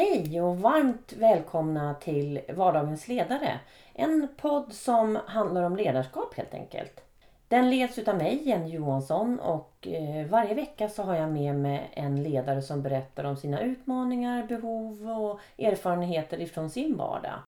[0.00, 3.60] Hej och varmt välkomna till Vardagens ledare.
[3.94, 7.00] En podd som handlar om ledarskap helt enkelt.
[7.48, 11.90] Den leds utav mig, Jenny Johansson och eh, varje vecka så har jag med mig
[11.94, 17.40] en ledare som berättar om sina utmaningar, behov och erfarenheter ifrån sin vardag.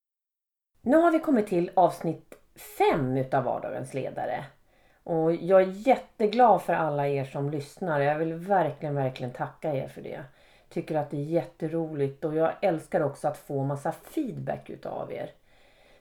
[0.81, 2.33] Nu har vi kommit till avsnitt
[2.77, 4.45] 5 utav Vardagens ledare.
[5.03, 7.99] Och jag är jätteglad för alla er som lyssnar.
[7.99, 10.23] Jag vill verkligen, verkligen tacka er för det.
[10.73, 15.31] Tycker att det är jätteroligt och jag älskar också att få massa feedback utav er.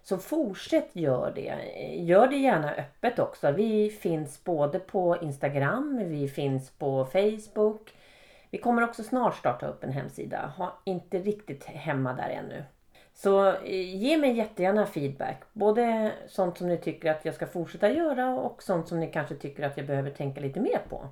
[0.02, 1.54] Så fortsätt gör det.
[1.94, 3.50] Gör det gärna öppet också.
[3.50, 7.94] Vi finns både på Instagram, vi finns på Facebook.
[8.50, 10.52] Vi kommer också snart starta upp en hemsida.
[10.56, 12.64] Har inte riktigt hemma där ännu.
[13.14, 15.42] Så eh, ge mig jättegärna feedback.
[15.52, 19.34] Både sånt som ni tycker att jag ska fortsätta göra och sånt som ni kanske
[19.34, 21.08] tycker att jag behöver tänka lite mer på.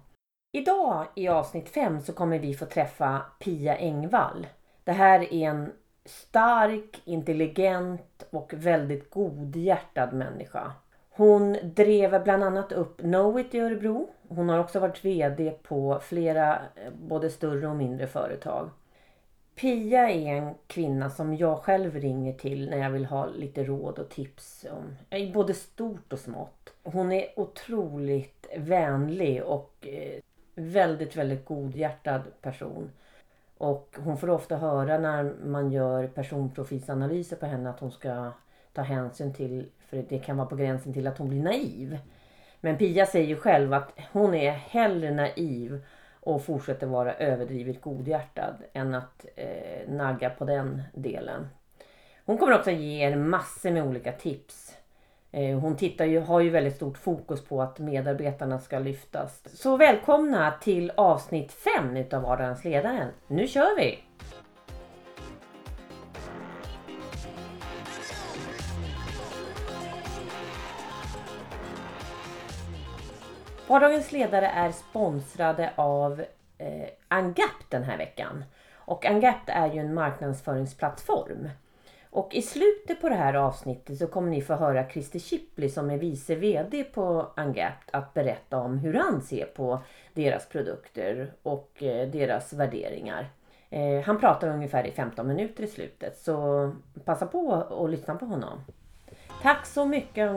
[0.53, 4.47] Idag i avsnitt 5 så kommer vi få träffa Pia Engvall.
[4.85, 5.73] Det här är en
[6.05, 10.73] stark, intelligent och väldigt godhjärtad människa.
[11.11, 14.09] Hon drev bland annat upp Knowit i Örebro.
[14.29, 16.59] Hon har också varit VD på flera
[16.93, 18.71] både större och mindre företag.
[19.55, 23.99] Pia är en kvinna som jag själv ringer till när jag vill ha lite råd
[23.99, 24.97] och tips om
[25.33, 26.73] både stort och smått.
[26.83, 30.21] Hon är otroligt vänlig och eh,
[30.61, 32.91] väldigt, väldigt godhjärtad person.
[33.59, 38.33] Och hon får ofta höra när man gör personprofilsanalyser på henne att hon ska
[38.73, 41.99] ta hänsyn till, för det kan vara på gränsen till att hon blir naiv.
[42.61, 45.85] Men Pia säger ju själv att hon är hellre naiv
[46.21, 51.49] och fortsätter vara överdrivet godhjärtad än att eh, nagga på den delen.
[52.25, 54.77] Hon kommer också ge er massor med olika tips.
[55.33, 59.43] Eh, hon tittar ju, har ju väldigt stort fokus på att medarbetarna ska lyftas.
[59.55, 63.09] Så välkomna till avsnitt 5 utav Vardagens ledaren.
[63.27, 63.99] Nu kör vi!
[73.67, 76.21] Vardagens ledare är sponsrade av
[76.59, 78.45] eh, Angap den här veckan.
[78.75, 81.49] Och Angap är ju en marknadsföringsplattform.
[82.11, 85.91] Och i slutet på det här avsnittet så kommer ni få höra Christer Chipley som
[85.91, 89.81] är vice VD på Ungapped att berätta om hur han ser på
[90.15, 93.31] deras produkter och eh, deras värderingar.
[93.71, 96.71] Eh, han pratar ungefär i 15 minuter i slutet så
[97.05, 98.61] passa på att lyssna på honom.
[99.43, 100.31] Tack så mycket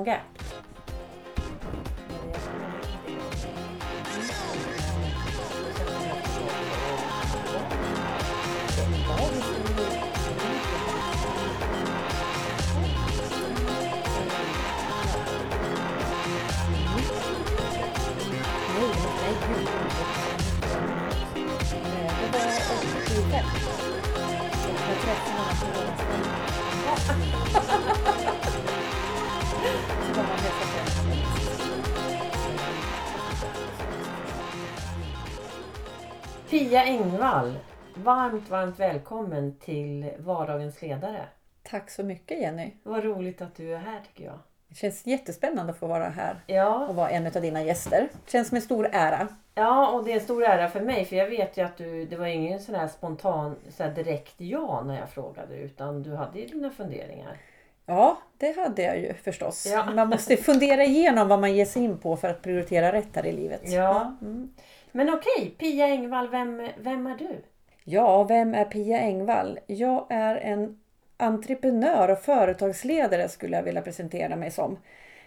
[36.49, 37.59] Pia Engvall,
[37.95, 41.27] varmt, varmt välkommen till Vardagens ledare.
[41.63, 42.73] Tack så mycket Jenny.
[42.83, 44.39] Vad roligt att du är här tycker jag.
[44.67, 46.87] Det känns jättespännande att få vara här ja.
[46.87, 48.09] och vara en av dina gäster.
[48.25, 49.27] Det känns som en stor ära.
[49.55, 52.05] Ja, och det är en stor ära för mig för jag vet ju att du,
[52.05, 56.15] det var ingen sån här spontan så här direkt ja när jag frågade utan du
[56.15, 57.37] hade ju dina funderingar.
[57.85, 59.67] Ja, det hade jag ju förstås.
[59.71, 59.91] Ja.
[59.91, 63.25] Man måste fundera igenom vad man ger sig in på för att prioritera rätt här
[63.25, 63.61] i livet.
[63.63, 64.17] Ja.
[64.21, 64.53] Mm.
[64.91, 67.41] Men okej, Pia Engvall, vem, vem är du?
[67.83, 69.59] Ja, vem är Pia Engvall?
[69.67, 70.79] Jag är en
[71.17, 74.77] entreprenör och företagsledare skulle jag vilja presentera mig som.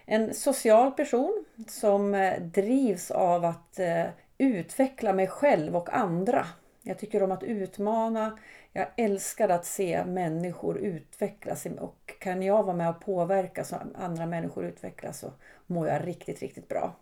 [0.06, 4.05] En social person som eh, drivs av att eh,
[4.39, 6.47] utveckla mig själv och andra.
[6.83, 8.39] Jag tycker om att utmana.
[8.72, 13.83] Jag älskar att se människor utvecklas och kan jag vara med och påverka så att
[13.94, 15.33] andra människor utvecklas så
[15.67, 16.94] mår jag riktigt, riktigt bra.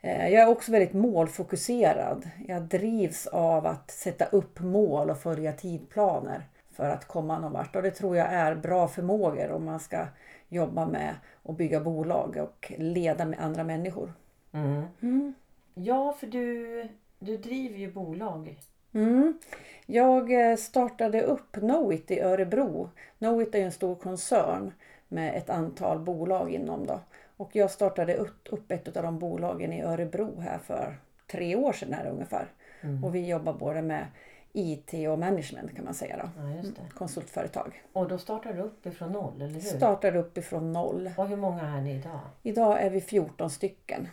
[0.00, 2.30] Eh, jag är också väldigt målfokuserad.
[2.48, 6.42] Jag drivs av att sätta upp mål och följa tidplaner
[6.72, 7.76] för att komma någon vart.
[7.76, 10.06] Och det tror jag är bra förmågor om man ska
[10.50, 14.12] jobba med att bygga bolag och leda med andra människor.
[14.52, 14.82] Mm.
[15.00, 15.34] Mm.
[15.74, 16.88] Ja, för du,
[17.18, 18.58] du driver ju bolag.
[18.92, 19.38] Mm.
[19.86, 22.90] Jag eh, startade upp Knowit i Örebro.
[23.18, 24.72] Knowit är en stor koncern
[25.08, 26.86] med ett antal bolag inom.
[26.86, 27.00] Då.
[27.36, 28.14] Och jag startade
[28.50, 30.96] upp ett av de bolagen i Örebro här för
[31.26, 32.46] tre år sedan här ungefär.
[32.80, 33.04] Mm.
[33.04, 34.06] Och vi jobbar både med
[34.52, 36.16] IT och management kan man säga.
[36.16, 36.42] Då.
[36.42, 36.94] Ja, det.
[36.94, 37.82] Konsultföretag.
[37.92, 39.60] Och då startar du upp ifrån noll, eller hur?
[39.60, 41.10] Startar upp ifrån noll.
[41.16, 42.20] Och hur många är ni idag?
[42.42, 44.08] Idag är vi 14 stycken.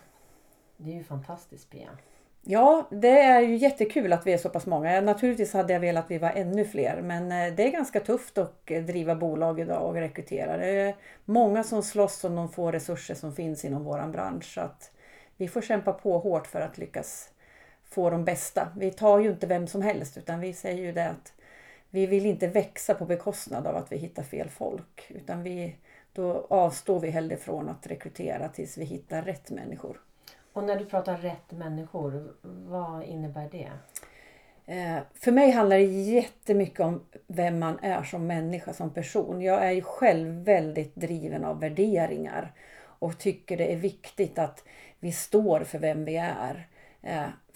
[0.78, 1.89] Det är ju fantastiskt Pia.
[2.50, 5.01] Ja, det är ju jättekul att vi är så pass många.
[5.01, 8.38] Naturligtvis hade jag velat att vi var ännu fler men eh, det är ganska tufft
[8.38, 10.57] att eh, driva bolag idag och rekrytera.
[10.57, 10.95] Det är
[11.25, 14.54] många som slåss om de få resurser som finns inom vår bransch.
[14.54, 14.92] Så att
[15.38, 17.30] vi får kämpa på hårt för att lyckas
[17.89, 18.68] få de bästa.
[18.78, 21.34] Vi tar ju inte vem som helst utan vi säger ju det att
[21.89, 25.06] vi vill inte växa på bekostnad av att vi hittar fel folk.
[25.10, 25.75] Utan vi,
[26.13, 30.01] då avstår vi hellre från att rekrytera tills vi hittar rätt människor.
[30.54, 33.72] Och när du pratar rätt människor, vad innebär det?
[34.66, 39.42] Eh, för mig handlar det jättemycket om vem man är som människa, som person.
[39.42, 42.54] Jag är ju själv väldigt driven av värderingar
[43.00, 44.63] och tycker det är viktigt att
[45.00, 46.68] vi står för vem vi är.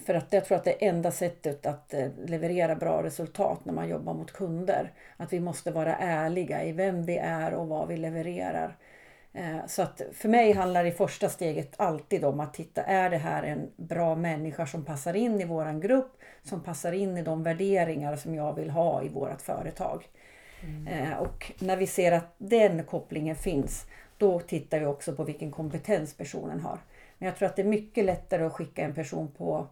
[0.01, 3.65] Eh, för att jag tror att det är enda sättet att eh, leverera bra resultat
[3.65, 4.91] när man jobbar mot kunder.
[5.17, 8.77] Att vi måste vara ärliga i vem vi är och vad vi levererar.
[9.33, 13.17] Eh, så att för mig handlar det första steget alltid om att titta, är det
[13.17, 16.11] här en bra människa som passar in i våran grupp,
[16.43, 20.03] som passar in i de värderingar som jag vill ha i vårt företag.
[20.63, 21.17] Mm.
[21.17, 23.85] Och när vi ser att den kopplingen finns,
[24.17, 26.79] då tittar vi också på vilken kompetens personen har.
[27.17, 29.67] Men jag tror att det är mycket lättare att skicka en person på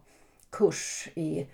[0.50, 1.46] kurs i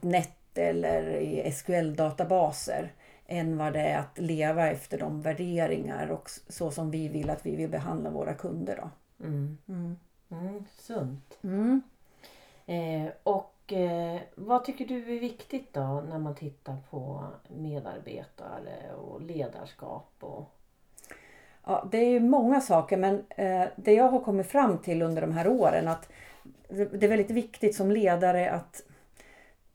[0.00, 2.92] .NET eller i SQL-databaser
[3.26, 7.46] än vad det är att leva efter de värderingar och så som vi vill att
[7.46, 8.76] vi vill behandla våra kunder.
[8.76, 8.90] Då.
[9.26, 9.58] Mm.
[9.68, 9.96] Mm.
[10.30, 11.38] Mm, sunt.
[11.42, 11.82] Mm.
[12.66, 19.20] Eh, och eh, vad tycker du är viktigt då när man tittar på medarbetare och
[19.20, 20.12] ledarskap?
[20.20, 20.44] Och...
[21.64, 25.32] Ja, det är många saker men eh, det jag har kommit fram till under de
[25.32, 26.08] här åren att
[26.70, 28.82] det är väldigt viktigt som ledare att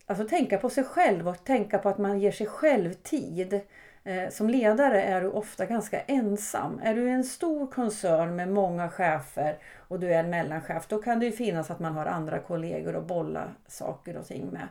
[0.06, 3.62] alltså, tänka på sig själv och tänka på att man ger sig själv tid.
[4.03, 6.81] Eh, som ledare är du ofta ganska ensam.
[6.83, 9.57] Är du en stor koncern med många chefer
[9.88, 12.95] och du är en mellanchef, då kan det ju finnas att man har andra kollegor
[12.95, 14.68] att bolla saker och ting med.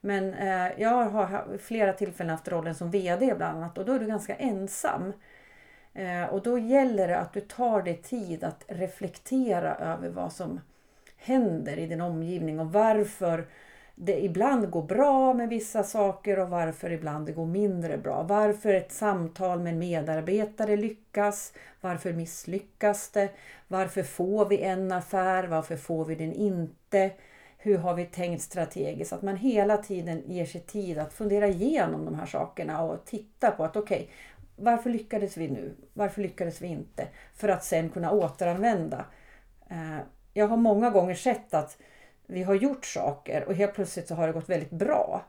[0.00, 3.98] Men eh, jag har flera tillfällen haft rollen som VD bland annat och då är
[3.98, 5.12] du ganska ensam.
[5.94, 10.60] Eh, och då gäller det att du tar dig tid att reflektera över vad som
[11.16, 13.46] händer i din omgivning och varför
[13.98, 18.22] det ibland går bra med vissa saker och varför ibland det går mindre bra.
[18.22, 23.30] Varför ett samtal med en medarbetare lyckas, varför misslyckas det?
[23.68, 27.10] Varför får vi en affär, varför får vi den inte?
[27.58, 29.12] Hur har vi tänkt strategiskt?
[29.12, 33.50] Att man hela tiden ger sig tid att fundera igenom de här sakerna och titta
[33.50, 34.08] på att okej, okay,
[34.56, 35.74] varför lyckades vi nu?
[35.92, 37.08] Varför lyckades vi inte?
[37.34, 39.04] För att sen kunna återanvända.
[39.70, 39.98] Eh,
[40.36, 41.78] jag har många gånger sett att
[42.26, 45.24] vi har gjort saker och helt plötsligt så har det gått väldigt bra.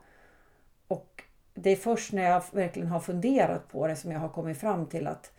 [0.88, 1.22] Och
[1.54, 4.86] det är först när jag verkligen har funderat på det som jag har kommit fram
[4.86, 5.32] till att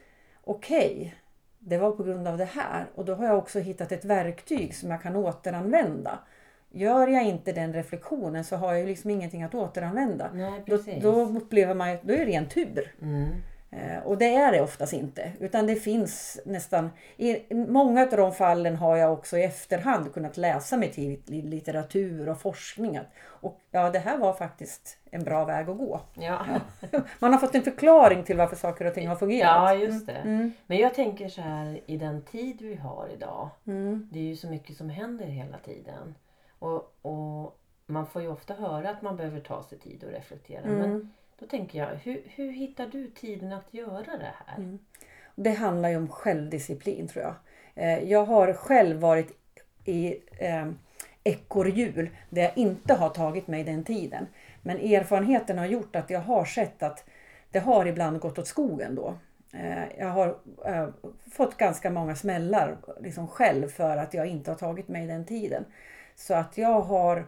[0.44, 1.12] okej, okay,
[1.60, 4.76] det var på grund av det här och då har jag också hittat ett verktyg
[4.76, 6.20] som jag kan återanvända.
[6.70, 10.30] Gör jag inte den reflektionen så har jag liksom ingenting att återanvända.
[10.34, 12.96] Nej, då, då upplever man då är det ren tur.
[13.02, 13.30] Mm.
[13.72, 15.32] Eh, och det är det oftast inte.
[15.40, 16.90] Utan det finns nästan...
[17.18, 22.30] I många av de fallen har jag också i efterhand kunnat läsa mig till litteratur
[22.30, 23.00] och forskning.
[23.22, 26.02] Och ja, det här var faktiskt en bra väg att gå.
[26.14, 26.46] Ja.
[26.92, 27.02] ja.
[27.20, 29.52] Man har fått en förklaring till varför saker och ting har fungerat.
[29.56, 30.14] Ja, just det.
[30.14, 30.52] Mm.
[30.68, 33.50] Men jag tänker så här i den tid vi har idag.
[33.68, 34.10] Mm.
[34.12, 36.16] Det är ju så mycket som händer hela tiden.
[36.60, 40.64] Och, och man får ju ofta höra att man behöver ta sig tid och reflektera.
[40.64, 40.80] Mm.
[40.80, 44.58] Men då tänker jag, hur, hur hittar du tiden att göra det här?
[44.58, 44.80] Mm.
[45.36, 47.36] Det handlar ju om självdisciplin tror jag.
[47.76, 49.38] Eh, jag har själv varit
[49.86, 50.68] i eh,
[51.24, 54.28] ekorrhjul där jag inte har tagit mig den tiden.
[54.62, 57.06] Men erfarenheten har gjort att jag har sett att
[57.52, 59.18] det har ibland gått åt skogen då.
[59.54, 60.88] Eh, jag har eh,
[61.32, 65.66] fått ganska många smällar liksom själv för att jag inte har tagit mig den tiden.
[66.16, 67.26] Så att jag har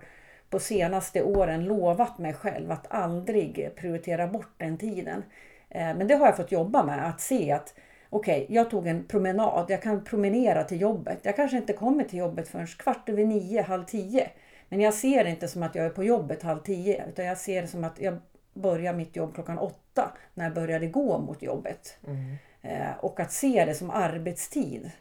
[0.52, 5.24] på senaste åren lovat mig själv att aldrig prioritera bort den tiden.
[5.70, 7.74] Eh, men det har jag fått jobba med, att se att
[8.10, 11.20] okej, okay, jag tog en promenad, jag kan promenera till jobbet.
[11.22, 14.30] Jag kanske inte kommer till jobbet förrän kvart över nio, halv tio.
[14.70, 17.38] Men jag ser det inte som att jag är på jobbet halv tio, utan jag
[17.38, 18.18] ser det som att jag
[18.54, 21.98] börjar mitt jobb klockan åtta, när jag började gå mot jobbet.
[22.08, 22.36] Mm.
[22.62, 24.92] Eh, och att se det som arbetstid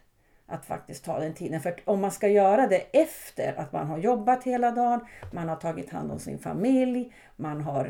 [0.51, 1.61] att faktiskt ta den tiden.
[1.61, 5.01] För om man ska göra det efter att man har jobbat hela dagen,
[5.33, 7.89] man har tagit hand om sin familj, man har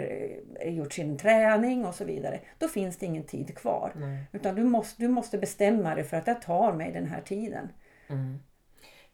[0.61, 2.41] eh, gjort sin träning och så vidare.
[2.59, 3.93] Då finns det ingen tid kvar.
[3.97, 4.25] Nej.
[4.33, 7.69] Utan du måste, du måste bestämma dig för att jag tar mig den här tiden.
[8.09, 8.39] Mm.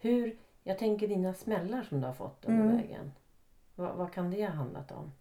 [0.00, 2.76] Hur, jag tänker dina smällar som du har fått under mm.
[2.76, 3.12] vägen.
[3.74, 5.12] Vad, vad kan det ha handlat om?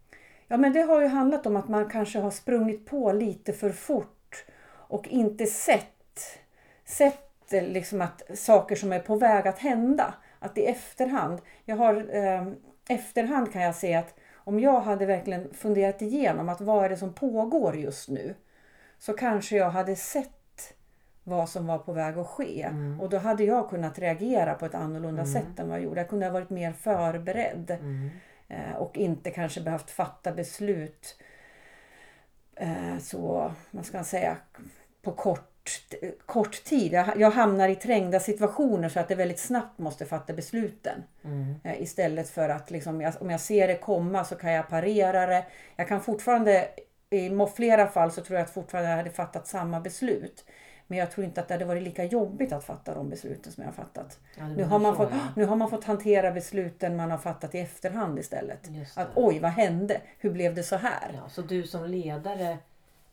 [0.48, 3.70] Ja men det har ju handlat om att man kanske har sprungit på lite för
[3.70, 4.44] fort
[4.88, 6.40] och inte sett,
[6.84, 10.14] sett liksom att saker som är på väg att hända.
[10.38, 11.40] Att i efterhand.
[11.64, 12.46] Jag har eh,
[12.88, 16.96] efterhand kan jag se att om jag hade verkligen funderat igenom att vad är det
[16.96, 18.34] som pågår just nu.
[18.98, 20.74] Så kanske jag hade sett
[21.24, 22.62] vad som var på väg att ske.
[22.62, 23.00] Mm.
[23.00, 25.32] Och då hade jag kunnat reagera på ett annorlunda Mm.
[25.32, 26.00] sätt än vad jag gjorde.
[26.00, 27.70] Jag kunde ha varit mer förberedd.
[27.70, 28.10] Mm.
[28.48, 31.16] Eh, och inte kanske behövt fatta beslut
[32.56, 34.36] eh, så, vad ska man säga,
[35.02, 35.50] på kort,
[36.26, 36.92] kort tid.
[36.92, 41.02] Jag, jag hamnar i trängda situationer så att det väldigt snabbt måste fatta besluten.
[41.24, 41.54] Mm.
[41.64, 45.26] Eh, Istället för att liksom, jag, om jag ser det komma så kan jag parera
[45.26, 45.46] det.
[45.76, 46.68] Jag kan fortfarande,
[47.10, 50.44] i flera fall så tror jag att fortfarande jag hade fattat samma beslut.
[50.86, 53.62] Men jag tror inte att det hade varit lika jobbigt att fatta de besluten som
[53.62, 54.18] jag har fattat.
[54.38, 55.18] Ja, Nu har, man så, fått, ja.
[55.36, 58.70] nu har man fått hantera besluten man har fattat i efterhand istället.
[58.94, 60.00] Att oj, vad hände?
[60.18, 61.10] Hur blev det så här?
[61.14, 62.58] Ja, så du som ledare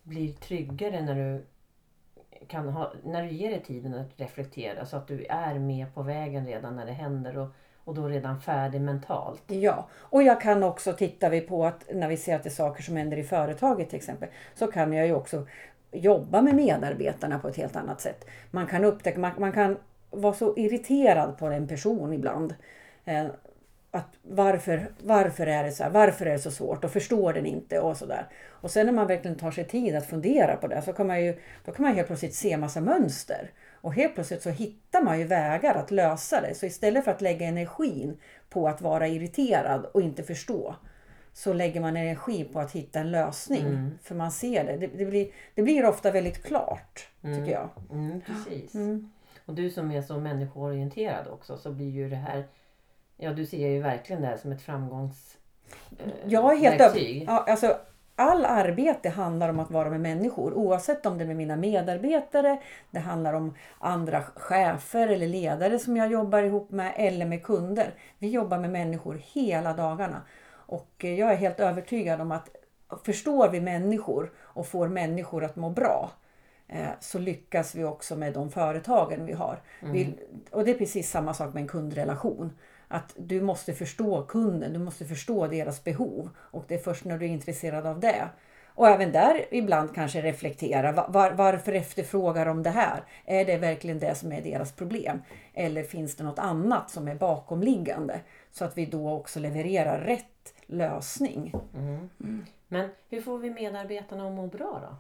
[0.04, 1.46] blir tryggare när du,
[2.48, 6.02] kan ha, när du ger dig tiden att reflektera så att du är med på
[6.02, 7.48] vägen redan när det händer och,
[7.84, 9.44] och då redan färdig mentalt.
[9.48, 12.52] Ja, och jag kan också, tittar vi på att när vi ser att det är
[12.52, 15.48] saker som händer i företaget till exempel, så kan jag ju också
[15.92, 18.26] jobba med medarbetarna på ett helt annat sätt.
[18.52, 19.78] Man kan upptäcka, man, man kan
[20.10, 22.56] vara så irriterad på en person ibland.
[23.06, 23.26] Eh,
[23.94, 25.90] att varför, varför är det så här?
[25.90, 26.84] Varför är det så svårt?
[26.84, 27.80] Och förstår den inte?
[27.80, 28.28] Och så där.
[28.50, 31.24] Och sen när man verkligen tar sig tid att fundera på det så kan man
[31.24, 33.52] ju, då kan man helt plötsligt se massa mönster.
[33.82, 36.56] Och helt plötsligt så hittar man ju vägar att lösa det.
[36.56, 38.18] Så istället för att lägga energin
[38.50, 40.76] på att vara irriterad och inte förstå
[41.34, 43.66] så lägger man energi på att hitta en lösning.
[43.66, 43.98] Mm.
[44.04, 44.78] För man ser det.
[44.78, 47.70] Det, det, blir, det blir ofta väldigt klart, tycker jag.
[47.92, 48.76] Mm, precis.
[48.76, 49.12] Mm.
[49.46, 52.44] Och du som är så människoorienterad också så blir ju det här,
[53.18, 55.38] ja du ser ju verkligen det här som ett framgångs
[56.00, 56.94] eh, Jag är helt över...
[56.94, 57.24] verktyg.
[57.28, 57.78] ja, alltså,
[58.16, 62.62] All arbete handlar om att vara med människor oavsett om det är med mina medarbetare,
[62.92, 67.94] det handlar om andra chefer eller ledare som jag jobbar ihop med eller med kunder.
[68.18, 70.22] Vi jobbar med människor hela dagarna.
[70.50, 72.50] Och eh, jag är helt övertygad om att
[73.06, 76.12] förstår vi människor och får människor att må bra
[76.68, 79.62] eh, så lyckas vi också med de företagen vi har.
[79.82, 80.16] Vi,
[80.52, 82.54] och det är precis samma sak med en kundrelation.
[82.94, 86.30] Att du måste förstå kunden, du måste förstå deras behov.
[86.38, 88.30] Och det är först när du är intresserad av det.
[88.76, 90.92] Och även där ibland kanske reflektera.
[90.92, 93.04] va- Var, varför efterfrågar de det här?
[93.26, 95.22] Är det verkligen det som är deras problem?
[95.54, 98.20] Eller finns det något annat som är bakomliggande?
[98.52, 101.54] Så att vi då också levererar rätt lösning.
[101.76, 102.46] Mm.
[102.68, 104.96] Men hur får vi medarbetarna att må bra då?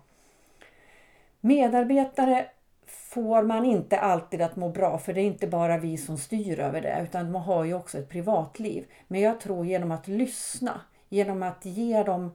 [1.41, 2.45] Medarbetare
[2.87, 6.59] får man inte alltid att må bra för det är inte bara vi som styr
[6.59, 8.85] över det utan man har ju också ett privatliv.
[9.07, 12.31] Men jag tror genom att lyssna, genom att ge dem,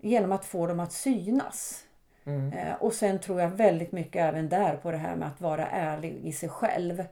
[0.00, 1.82] genom att få dem att synas.
[2.24, 2.52] Mm.
[2.52, 5.66] Eh, Och sen tror jag väldigt mycket även där på det här med att vara
[5.66, 7.04] ärlig i sig själv.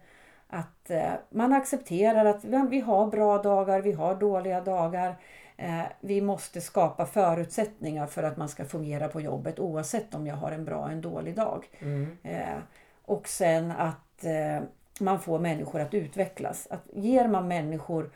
[0.49, 5.17] Att eh, man accepterar att vi- vi har bra dagar, vi har dåliga dagar.
[5.57, 10.37] Eh, Vi måste skapa förutsättningar för att man ska fungera på jobbet oavsett om jag
[10.37, 11.65] har en bra och en dålig dag.
[11.79, 12.17] Mm.
[12.23, 12.59] Eh,
[13.05, 14.63] Och sen att eh,
[15.01, 16.67] man får människor att utvecklas.
[16.71, 18.11] Att ger man människor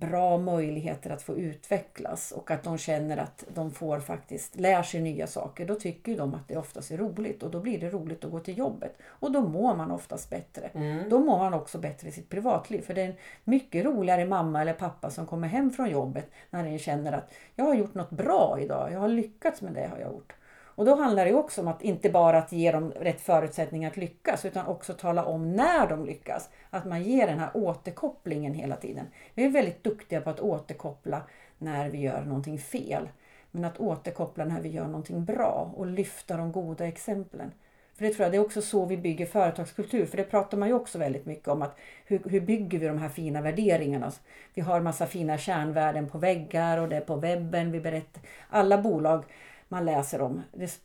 [0.00, 5.00] bra möjligheter att få utvecklas och att de känner att de får faktiskt lär sig
[5.00, 5.66] nya saker.
[5.66, 8.40] Då tycker de att det oftast är roligt och då blir det roligt att gå
[8.40, 8.98] till jobbet.
[9.04, 10.70] Och då mår man oftast bättre.
[10.74, 11.08] Mm.
[11.08, 12.82] Då mår man också bättre i sitt privatliv.
[12.82, 16.64] För det är en mycket roligare mamma eller pappa som kommer hem från jobbet när
[16.64, 18.92] den känner att jag har gjort något bra idag.
[18.92, 20.32] Jag har lyckats med det har jag gjort.
[20.74, 23.96] Och då handlar det också om att inte bara att ge dem rätt förutsättningar att
[23.96, 26.50] lyckas utan också tala om när de lyckas.
[26.70, 29.06] Att man ger den här återkopplingen hela tiden.
[29.34, 31.22] Vi är väldigt duktiga på att återkoppla
[31.58, 33.08] när vi gör någonting fel.
[33.50, 37.50] Men att återkoppla när vi gör någonting bra och lyfta de goda exemplen.
[37.96, 40.06] För det tror jag, det är också så vi bygger företagskultur.
[40.06, 41.62] För det pratar man ju också väldigt mycket om.
[41.62, 44.12] att Hur, hur bygger vi de här fina värderingarna?
[44.54, 47.72] Vi har massa fina kärnvärden på väggar och det är på webben.
[47.72, 49.24] Vi berättar, alla bolag
[49.68, 50.42] man läser om.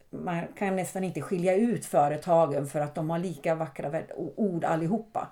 [0.10, 4.02] Man kan nästan inte skilja ut företagen för att de har lika vackra
[4.36, 5.28] ord allihopa.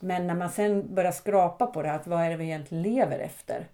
[0.00, 3.18] Men när man sen börjar skrapa på det, att vad är det vi egentligen lever
[3.18, 3.66] efter?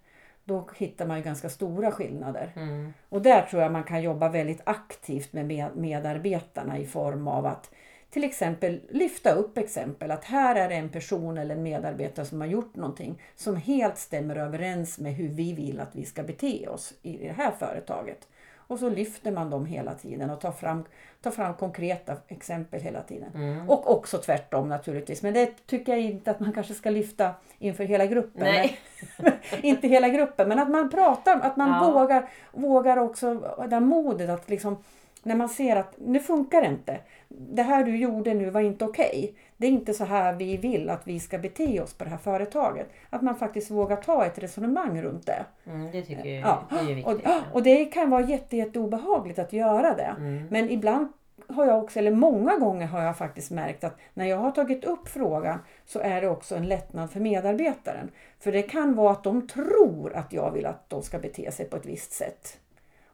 [0.43, 2.51] Då hittar man ju ganska stora skillnader.
[2.55, 2.93] Mm.
[3.09, 7.45] Och där tror jag man kan jobba väldigt aktivt med med- medarbetarna i form av
[7.45, 7.71] att
[8.09, 12.41] till exempel lyfta upp exempel att här är det en person eller en medarbetare som
[12.41, 16.67] har gjort någonting som helt stämmer överens med hur vi vill att vi ska bete
[16.67, 18.27] oss i det här företaget.
[18.67, 20.83] Och så lyfter man dem hela tiden och tar fram,
[21.21, 23.31] tar fram konkreta exempel hela tiden.
[23.35, 23.69] Mm.
[23.69, 25.23] Och också tvärtom naturligtvis.
[25.23, 28.43] Men det tycker jag inte att man kanske ska lyfta inför hela gruppen.
[28.43, 28.79] Nej.
[29.17, 31.91] Men, inte hela gruppen, men att man pratar, att man Ja.
[31.91, 33.33] vågar, vågar också
[33.69, 34.77] det modet att liksom
[35.23, 36.99] när man ser att nu funkar det inte.
[37.27, 39.33] Det här du gjorde nu var inte okej.
[39.57, 42.17] Det är inte så här vi vill att vi ska bete oss på det här
[42.17, 42.89] företaget.
[43.09, 45.45] Att man faktiskt vågar ta ett resonemang runt det.
[45.65, 47.05] Mm, det tycker jag Ja, är viktigt.
[47.25, 50.15] Och, och det kan vara jätte, jätte obehagligt att göra det.
[50.17, 50.47] Mm.
[50.49, 51.07] Men ibland
[51.49, 54.83] har jag också, eller många gånger har jag faktiskt märkt att när jag har tagit
[54.83, 58.11] upp frågan så är det också en lättnad för medarbetaren.
[58.39, 61.65] För det kan vara att de tror att jag vill att de ska bete sig
[61.65, 62.59] på ett visst sätt.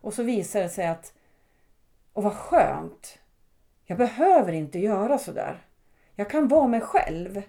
[0.02, 1.14] Och så visar det sig att,
[2.13, 3.20] och vad skönt,
[3.86, 5.65] jag behöver inte göra sådär.
[6.15, 7.41] Jag kan vara mig själv.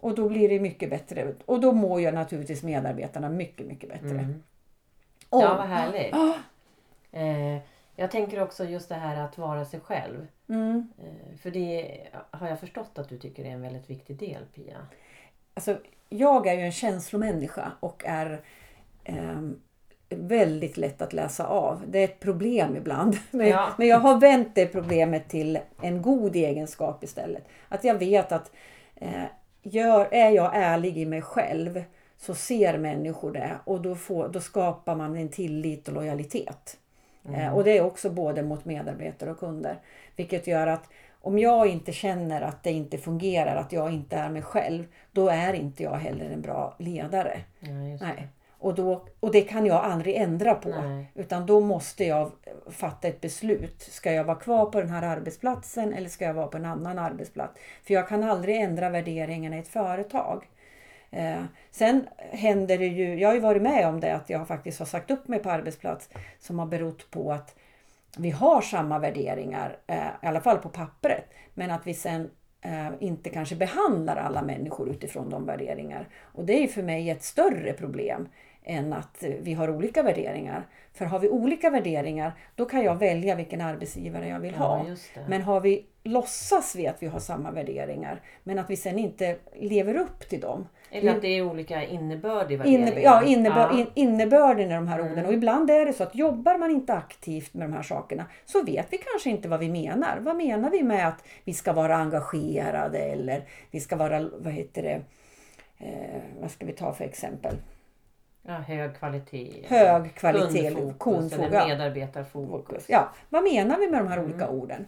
[0.00, 1.34] Och då blir det mycket bättre.
[1.46, 4.08] Och då mår ju naturligtvis medarbetarna mycket, mycket bättre.
[4.18, 4.42] Mm.
[5.28, 6.14] Och- Ja, vad härligt.
[6.14, 6.34] Ah,
[7.12, 7.58] Eh,
[7.96, 10.26] jag tänker också just det här att vara sig själv.
[10.48, 10.92] mm.
[10.98, 14.86] Eh, för det har jag förstått att du tycker är en väldigt viktig del, Pia.
[15.54, 15.78] Alltså,
[16.08, 18.40] jag är ju en känslomänniska och är
[19.04, 19.60] ehm,
[20.10, 21.82] väldigt lätt att läsa av.
[21.86, 23.16] Det är ett problem ibland.
[23.30, 23.68] Men, Ja.
[23.78, 27.44] men jag har vänt det problemet till en god egenskap istället.
[27.68, 28.52] Att jag vet att
[28.96, 29.24] eh,
[29.62, 31.82] gör, är jag ärlig i mig själv
[32.18, 36.76] så ser människor det och då, får, då skapar man en tillit och lojalitet.
[37.34, 39.76] Eh, och det är också både mot medarbetare och kunder.
[40.16, 40.84] Vilket gör att
[41.22, 45.28] om jag inte känner att det inte fungerar, att jag inte är mig själv, då
[45.28, 47.40] är inte jag heller en bra ledare.
[47.60, 47.68] Ja.
[48.00, 48.28] Nej.
[48.60, 50.68] Och, då, och det kan jag aldrig ändra på.
[50.68, 51.12] Nej.
[51.14, 52.32] Utan då måste jag
[52.70, 53.82] fatta ett beslut.
[53.82, 56.98] Ska jag vara kvar på den här arbetsplatsen eller ska jag vara på en annan
[56.98, 57.60] arbetsplats?
[57.84, 60.48] För jag kan aldrig ändra värderingarna i ett företag.
[61.10, 64.78] Eh, sen händer det ju, jag har ju varit med om det, att jag faktiskt
[64.78, 67.54] har sagt upp mig på arbetsplats som har berott på att
[68.18, 71.24] vi har samma värderingar, eh, i alla fall på pappret,
[71.54, 76.08] men att vi sen eh, inte kanske behandlar alla människor utifrån de värderingar.
[76.20, 78.28] Och det är för mig ett större problem
[78.64, 80.66] än att eh, vi har olika värderingar.
[80.92, 84.86] För har vi olika värderingar, då kan jag välja vilken arbetsgivare jag vill ha.
[84.88, 85.20] Ja.
[85.28, 89.36] Men har vi låtsas vi att vi har samma värderingar, men att vi sen inte
[89.56, 90.68] lever upp till dem.
[90.90, 93.00] Eller att det är olika innebörd i Inne, värderingarna.
[93.00, 93.78] ja, innebör, Ja.
[93.78, 95.12] In, innebörden i de här Mm.
[95.12, 95.26] orden.
[95.26, 98.62] Och ibland är det så att jobbar man inte aktivt med de här sakerna så
[98.62, 100.18] vet vi kanske inte vad vi menar.
[100.20, 104.82] Vad menar vi med att vi ska vara engagerade eller vi ska vara, vad heter
[104.82, 105.00] det,
[105.78, 107.54] eh, vad ska vi ta för exempel?
[108.42, 109.64] Ja, hög kvalitet.
[109.66, 112.84] Hög kvalitet, Kundfokus kundfokus, medarbetarfokus.
[112.88, 114.30] Ja, vad menar vi med de här Mm.
[114.30, 114.86] olika orden?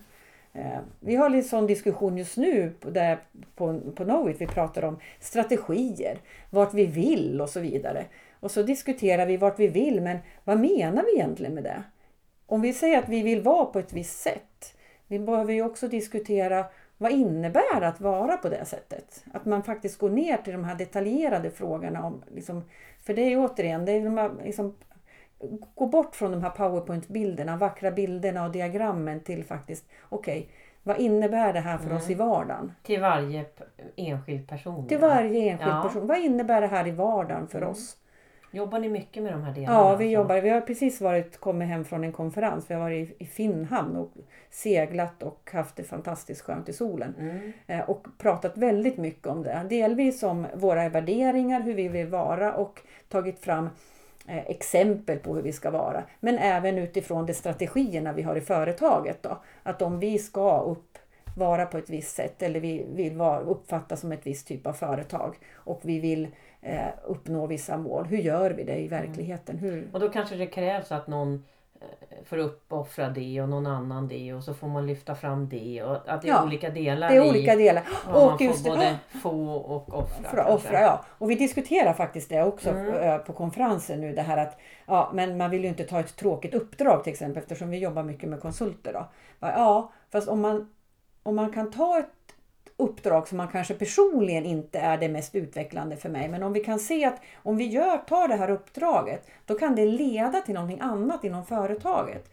[0.52, 3.18] Eh, Vi har en sån diskussion just nu där,
[3.54, 4.40] på, på Knowit.
[4.40, 6.18] Vi pratar om strategier,
[6.50, 8.04] vart vi vill och så vidare.
[8.40, 11.82] Och så diskuterar vi vart vi vill, men vad menar vi egentligen med det?
[12.46, 14.74] Om vi säger att vi vill vara på ett visst sätt,
[15.06, 16.64] vi behöver ju också diskutera
[16.98, 19.24] vad innebär det att vara på det sättet?
[19.32, 22.06] Att man faktiskt går ner till de här detaljerade frågorna.
[22.06, 22.64] Om, liksom,
[23.00, 24.74] för det är återigen, det är de här, liksom,
[25.74, 30.48] gå bort från de här powerpoint-bilderna, vackra bilderna och diagrammen till faktiskt, okej,
[30.82, 32.72] vad innebär det här för oss i vardagen?
[32.82, 33.44] Till varje
[33.96, 34.88] enskild person.
[34.88, 35.82] Till varje enskild Ja.
[35.82, 36.06] person.
[36.06, 37.96] Vad innebär det här i vardagen för oss?
[38.54, 39.78] Jobbar ni mycket med de här delarna?
[39.78, 40.04] Ja, vi alltså?
[40.04, 40.40] jobbar.
[40.40, 42.64] Vi har precis varit, kommit hem från en konferens.
[42.70, 44.12] Vi har varit i- Finnhamn och
[44.50, 47.14] seglat och haft det fantastiskt skönt i solen.
[47.18, 47.52] Mm.
[47.66, 49.66] Eh, Och pratat väldigt mycket om det.
[49.70, 53.68] Delvis om våra värderingar, hur vi vill vara och tagit fram
[54.28, 56.02] eh, exempel på hur vi ska vara.
[56.20, 59.22] Men även utifrån de strategierna vi har i företaget.
[59.22, 59.42] Då.
[59.62, 60.98] Att om vi ska upp,
[61.36, 64.72] vara på ett visst sätt eller vi vill vara, uppfattas som ett visst typ av
[64.72, 66.28] företag och vi vill
[66.62, 68.04] eh, uppnå vissa mål.
[68.06, 69.58] Hur gör vi det i verkligheten?
[69.58, 71.44] Hur, Och då kanske det krävs att någon
[71.80, 75.82] eh, får uppoffra det och någon annan det och så får man lyfta fram det
[75.82, 77.82] och att det är Ja, olika delar det är i olika delar.
[78.12, 80.28] man Och just får det, både få och offra.
[80.30, 81.04] För offra, ja.
[81.18, 82.94] Och vi diskuterar faktiskt det också Mm.
[82.94, 84.12] eh, på konferensen nu.
[84.14, 87.42] Det här att ja, men man vill ju inte ta ett tråkigt uppdrag till exempel
[87.42, 88.92] eftersom vi jobbar mycket med konsulter.
[88.92, 89.06] Då.
[89.40, 90.68] Ja, fast om man,
[91.22, 92.21] om man kan ta ett
[92.82, 96.28] uppdrag som man kanske personligen inte är det mest utvecklande för mig.
[96.28, 99.74] Men om vi kan se att om vi gör, tar det här uppdraget, då kan
[99.74, 102.30] det leda till någonting annat inom företaget.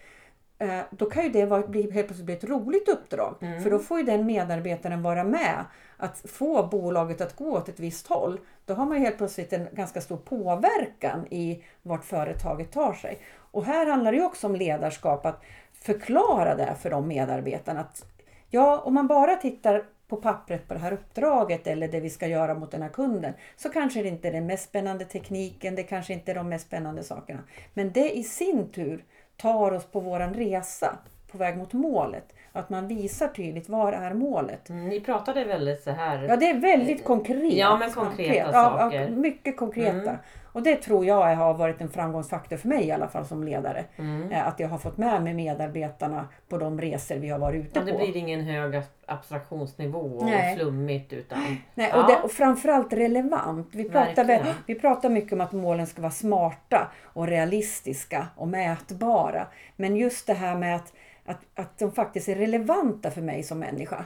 [0.60, 3.36] Eh, Då kan ju det vara, bli, helt plötsligt bli ett roligt uppdrag.
[3.42, 3.62] Mm.
[3.64, 5.66] För då får ju den medarbetaren vara med
[5.98, 8.40] att få bolaget att gå åt ett visst håll.
[8.66, 13.20] Då har man ju helt plötsligt en ganska stor påverkan i vart företaget tar sig.
[13.52, 17.80] Och här handlar det också om ledarskap, att förklara det för de medarbetarna.
[17.80, 18.06] Att,
[18.50, 22.28] ja, om man bara tittar på pappret på det här uppdraget eller det vi ska
[22.28, 25.84] göra mot den här kunden så kanske det inte är den mest spännande tekniken, det
[25.84, 27.44] kanske inte är de mest spännande sakerna.
[27.74, 29.04] Men det i sin tur
[29.38, 30.98] tar oss på våran resa
[31.32, 32.34] på väg mot målet.
[32.54, 34.70] Att man visar tydligt, var är målet?
[34.70, 36.24] Mm, ni pratade väldigt så här.
[36.30, 37.54] Ja, det är väldigt konkret.
[37.54, 39.02] Ja, men konkreta Ja, saker.
[39.02, 40.10] Ja, mycket konkreta.
[40.10, 40.16] Mm.
[40.54, 43.86] Och det tror jag har varit en framgångsfaktor för mig i alla fall som ledare.
[43.98, 44.32] Mm.
[44.32, 47.80] Eh, Att jag har fått med mig medarbetarna på de resor vi har varit ute
[47.80, 47.98] Ja, det på.
[47.98, 50.56] blir ingen hög ab- abstraktionsnivå och Nej.
[50.56, 51.40] flummigt utan
[51.76, 52.02] Nej, Ja.
[52.02, 53.68] och, det, och framförallt relevant.
[53.72, 58.48] Vi pratar, väl, vi pratar mycket om att målen ska vara smarta och realistiska och
[58.48, 59.48] mätbara.
[59.76, 60.94] Men just det här med att,
[61.30, 64.06] att, att de faktiskt är relevanta för mig som människa.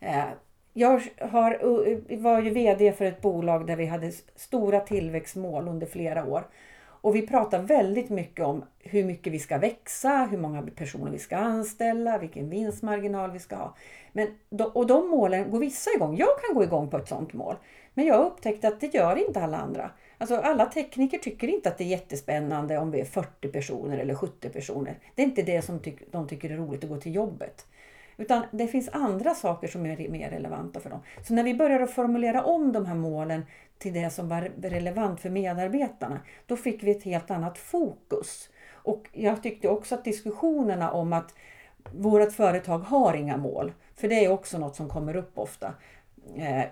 [0.00, 0.24] Eh,
[0.72, 1.58] jag har,
[2.16, 6.44] var ju VD för ett bolag där vi hade stora tillväxtmål under flera år.
[7.02, 11.18] Och vi pratar väldigt mycket om hur mycket vi ska växa, hur många personer vi
[11.18, 13.76] ska anställa, vilken vinstmarginal vi ska ha.
[14.12, 16.16] Men, de- och de målen går vissa igång.
[16.16, 17.56] Jag kan gå igång på ett sånt mål.
[17.94, 19.90] Men jag har upptäckt att det gör inte alla andra.
[20.20, 24.14] Alltså alla tekniker tycker inte att det är jättespännande om vi är 40 personer eller
[24.14, 24.98] 70 personer.
[25.14, 25.80] Det är inte det som
[26.10, 27.66] de tycker är roligt att gå till jobbet.
[28.16, 31.00] Utan det finns andra saker som är mer relevanta för dem.
[31.26, 33.46] Så när vi började att formulera om de här målen
[33.78, 38.50] till det som var relevant för medarbetarna, då fick vi ett helt annat fokus.
[38.72, 41.34] Och jag tyckte också att diskussionerna om att
[41.92, 45.74] vårt företag har inga mål, för det är också något som kommer upp ofta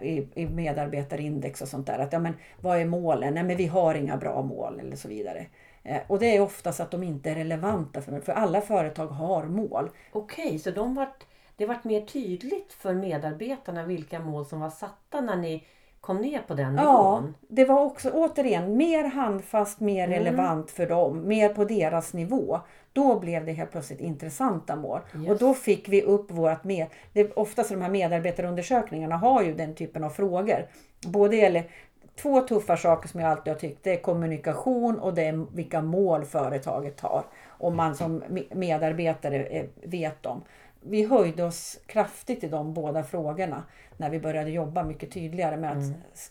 [0.00, 1.98] i, i medarbetarindex och sånt där.
[1.98, 3.34] Att ja, men vad är målen?
[3.34, 5.46] Nej, men vi har inga bra mål eller så vidare.
[5.82, 9.44] Eh, och det är oftast att de inte är relevanta för, för alla företag har
[9.44, 9.90] mål.
[10.12, 11.24] Okej, så de vart,
[11.56, 15.64] det vart mer tydligt för medarbetarna vilka mål som var satta när ni
[16.00, 17.34] kom ner på den Ja, nivån?
[17.48, 20.18] det var också återigen mer handfast, mer Mm.
[20.18, 22.60] relevant för dem, mer på deras nivå.
[22.98, 25.00] Då blev det helt plötsligt intressanta mål.
[25.14, 25.30] Just.
[25.30, 26.86] Och då fick vi upp vårt med.
[27.12, 30.66] Det är oftast de här medarbetarundersökningarna har ju den typen av frågor.
[31.06, 31.70] Både gäller
[32.16, 33.84] två tuffa saker som jag alltid har tyckt.
[33.84, 37.24] Det är kommunikation och det är vilka mål företaget har.
[37.48, 40.42] Om man som me- medarbetare eh, vet dem.
[40.80, 43.62] Vi höjde oss kraftigt i de båda frågorna
[43.96, 45.84] när vi började jobba mycket tydligare med att
[46.14, 46.30] s-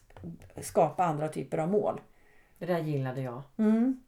[0.62, 2.02] skapa andra typer av mål.
[2.60, 3.42] Det där gillade jag.
[3.58, 4.02] Mm.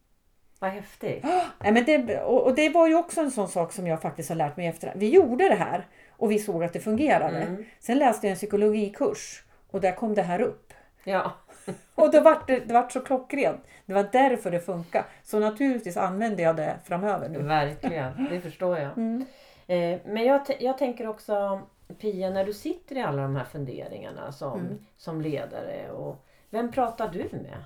[0.60, 1.24] Vad häftigt.
[1.60, 4.36] Nej, men det, och det var ju också en sån sak som jag faktiskt har
[4.36, 4.94] lärt mig efter.
[4.96, 7.38] Vi gjorde det här och vi såg att det fungerade.
[7.38, 7.66] Mm.
[7.80, 10.74] Sen läste jag en psykologikurs och där kom det här upp.
[11.04, 11.32] Ja,
[11.96, 13.62] Och då vart det, det vart så klockrent.
[13.86, 15.06] Det var därför det funkar.
[15.24, 17.40] Så naturligtvis använder jag det framöver nu.
[17.40, 18.28] verkligen.
[18.32, 18.98] Det förstår jag.
[18.98, 19.26] Mm.
[19.68, 21.62] Eh, men jag, jag tänker också
[22.02, 24.86] Pia, när du sitter i alla de här funderingarna som, Mm.
[24.98, 25.92] som ledare.
[25.92, 27.64] Och, vem pratar du med?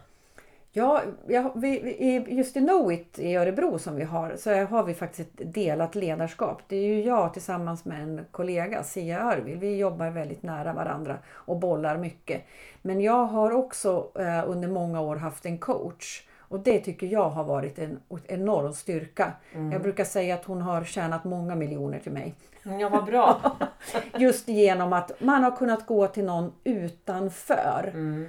[0.76, 4.94] Ja, jag, vi, vi- just i Knowit i Örebro som vi har så har vi
[4.94, 6.62] faktiskt ett delat ledarskap.
[6.68, 9.60] Det är ju jag tillsammans med en kollega, Sia Arvild.
[9.60, 12.42] Vi jobbar väldigt nära varandra och bollar mycket.
[12.82, 16.28] Men jag har också eh, under många år haft en coach.
[16.40, 19.32] Och det tycker jag har varit en enorm styrka.
[19.72, 22.34] Jag brukar säga att hon har tjänat många miljoner till mig.
[22.64, 23.42] Ja, vad bra.
[24.18, 27.92] Just genom att man har kunnat gå till någon utanför.
[27.94, 28.26] Mm.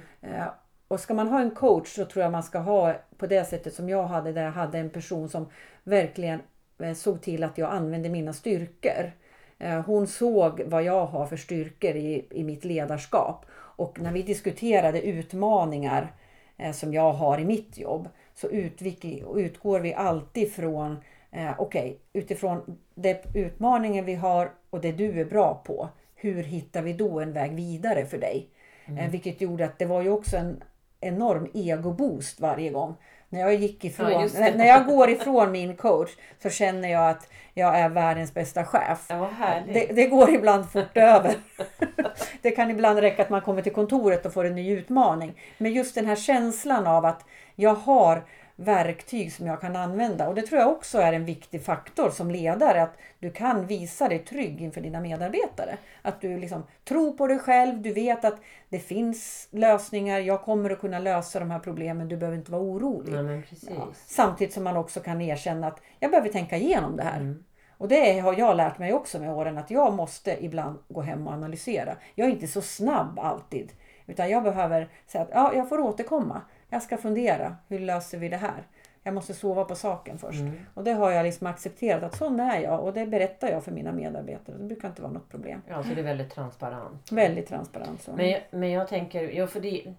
[0.95, 3.73] Och ska man ha en coach så tror jag man ska ha på det sättet
[3.73, 5.49] som jag hade där jag hade en person som
[5.83, 6.41] verkligen
[6.79, 9.11] eh, såg till att jag använde mina styrkor.
[9.59, 13.45] Eh, Hon såg vad jag har för styrkor i, i mitt ledarskap.
[13.51, 16.13] Och när vi diskuterade utmaningar
[16.57, 20.97] eh, som jag har i mitt jobb så utgår vi alltid från
[21.31, 25.89] eh, okej, utifrån det utmaningen vi har och det du är bra på.
[26.15, 28.49] Hur hittar vi då en väg vidare för dig?
[28.95, 30.63] Eh, vilket gjorde att det var ju också en
[31.05, 32.95] enorm egoboost varje gång.
[33.29, 36.09] När jag, gick ifrån, Ja, när, när jag går ifrån min coach
[36.43, 39.05] så känner jag att jag är världens bästa chef.
[39.09, 39.29] Ja.
[39.73, 41.35] Det, det går ibland fort över.
[42.41, 45.33] Det kan ibland räcka att man kommer till kontoret och får en ny utmaning.
[45.57, 48.23] Men just den här känslan av att jag har
[48.55, 50.27] verktyg som jag kan använda.
[50.27, 52.83] Och det tror jag också är en viktig faktor som ledare.
[52.83, 55.77] Att du kan visa dig trygg inför dina medarbetare.
[56.01, 57.81] Att du liksom tror på dig själv.
[57.81, 58.39] Du vet att
[58.69, 60.19] det finns lösningar.
[60.19, 62.07] Jag kommer att kunna lösa de här problemen.
[62.07, 63.43] Du behöver inte vara orolig.
[63.49, 63.69] Precis.
[63.69, 63.87] Ja.
[64.05, 67.19] Samtidigt som man också kan erkänna att jag behöver tänka igenom det här.
[67.19, 67.43] Mm.
[67.77, 71.27] Och det har jag lärt mig också med åren att jag måste ibland gå hem
[71.27, 71.95] och analysera.
[72.15, 73.71] Jag är inte så snabb alltid.
[74.07, 76.41] Utan jag behöver säga att ja, jag får återkomma.
[76.75, 77.55] Jag ska fundera.
[77.67, 78.63] Hur löser vi det här?
[79.03, 80.39] Jag måste sova på saken först.
[80.39, 80.53] Mm.
[80.73, 82.83] Och det har jag liksom accepterat att sån är jag.
[82.83, 84.57] Och det berättar jag för mina medarbetare.
[84.57, 85.61] Det brukar inte vara något problem.
[85.67, 87.11] Ja, så det är väldigt transparent.
[87.11, 88.01] Väldigt transparent.
[88.01, 88.11] Så.
[88.13, 89.93] Men, jag- men jag tänker, ja, för det,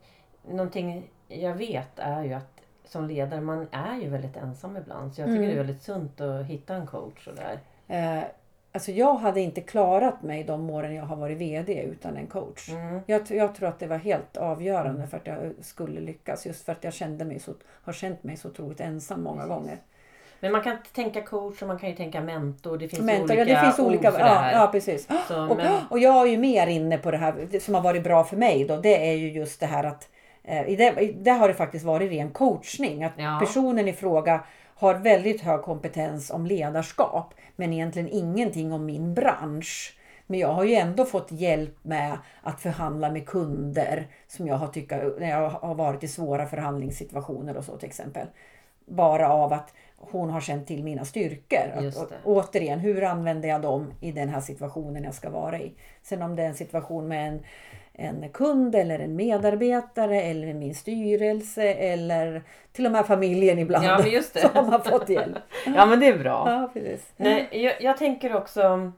[0.49, 5.15] någonting jag vet är ju att som ledare, man är ju väldigt ensam ibland.
[5.15, 5.49] Så jag tycker Mm.
[5.49, 7.59] det är väldigt sunt att hitta en coach sådär.
[7.89, 8.23] Eh,
[8.77, 12.69] alltså jag hade inte klarat mig de åren jag har varit VD utan en coach.
[12.69, 13.01] Mm.
[13.07, 16.47] Jag, jag tror att det var helt avgörande för att jag skulle lyckas.
[16.47, 17.53] Just för att jag kände mig så,
[17.85, 19.49] har känt mig så otroligt ensam många Precis.
[19.57, 19.77] gånger.
[20.41, 22.79] Men man kan tänka coach och man kan ju tänka mentor.
[22.79, 24.13] Det finns Mentor, olika ja, det finns ord olika.
[24.13, 24.61] för det Ja, här.
[24.61, 25.09] ja, precis.
[25.29, 27.83] Så, Och, men, och jag är ju mer inne på det här det som har
[27.83, 28.77] varit bra för mig då.
[28.77, 30.09] Det är ju just det här att
[30.49, 33.05] Eh, det, det har det faktiskt varit ren coachning.
[33.05, 33.37] Att Ja.
[33.41, 34.41] personen i fråga
[34.77, 39.99] har väldigt hög kompetens om ledarskap men egentligen ingenting om min bransch.
[40.27, 44.69] Men jag har ju ändå fått hjälp med att förhandla med kunder som jag har
[44.69, 48.27] tyckt när jag har varit i svåra förhandlingssituationer och så till exempel.
[48.85, 51.71] Bara av att hon har känt till mina styrkor.
[51.75, 55.73] Att, återigen, hur använder jag dem i den här situationen jag ska vara i?
[56.03, 57.43] Sen om det är en situation med en,
[57.99, 63.85] en kund eller en medarbetare eller min styrelse eller till och med familjen ibland.
[63.85, 64.41] Ja, men just det.
[64.41, 65.39] Så har man fått hjälp.
[65.67, 66.45] Ja men det är bra.
[66.47, 67.13] Ja, precis.
[67.17, 68.93] Nej, jag, jag tänker också...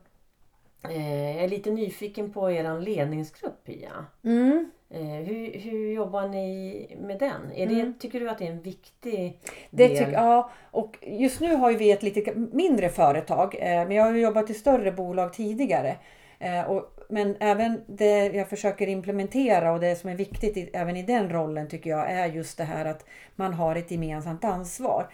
[0.89, 4.07] Eh, jag är lite nyfiken på er ledningsgrupp Pia.
[4.25, 4.71] Mm.
[4.91, 7.53] Eh, hur, hur jobbar ni med den?
[7.55, 9.39] Är det, Tycker du att det är en viktig
[9.71, 9.97] Det del?
[9.99, 13.55] tycker, ja, och just nu har vi ett lite mindre företag.
[13.55, 15.97] Eh, men jag har jobbat i större bolag tidigare.
[16.39, 20.97] Eh, och, men även det jag försöker implementera och det som är viktigt i, även
[20.97, 23.05] i den rollen tycker jag är just det här att
[23.37, 25.11] man har ett gemensamt ansvar.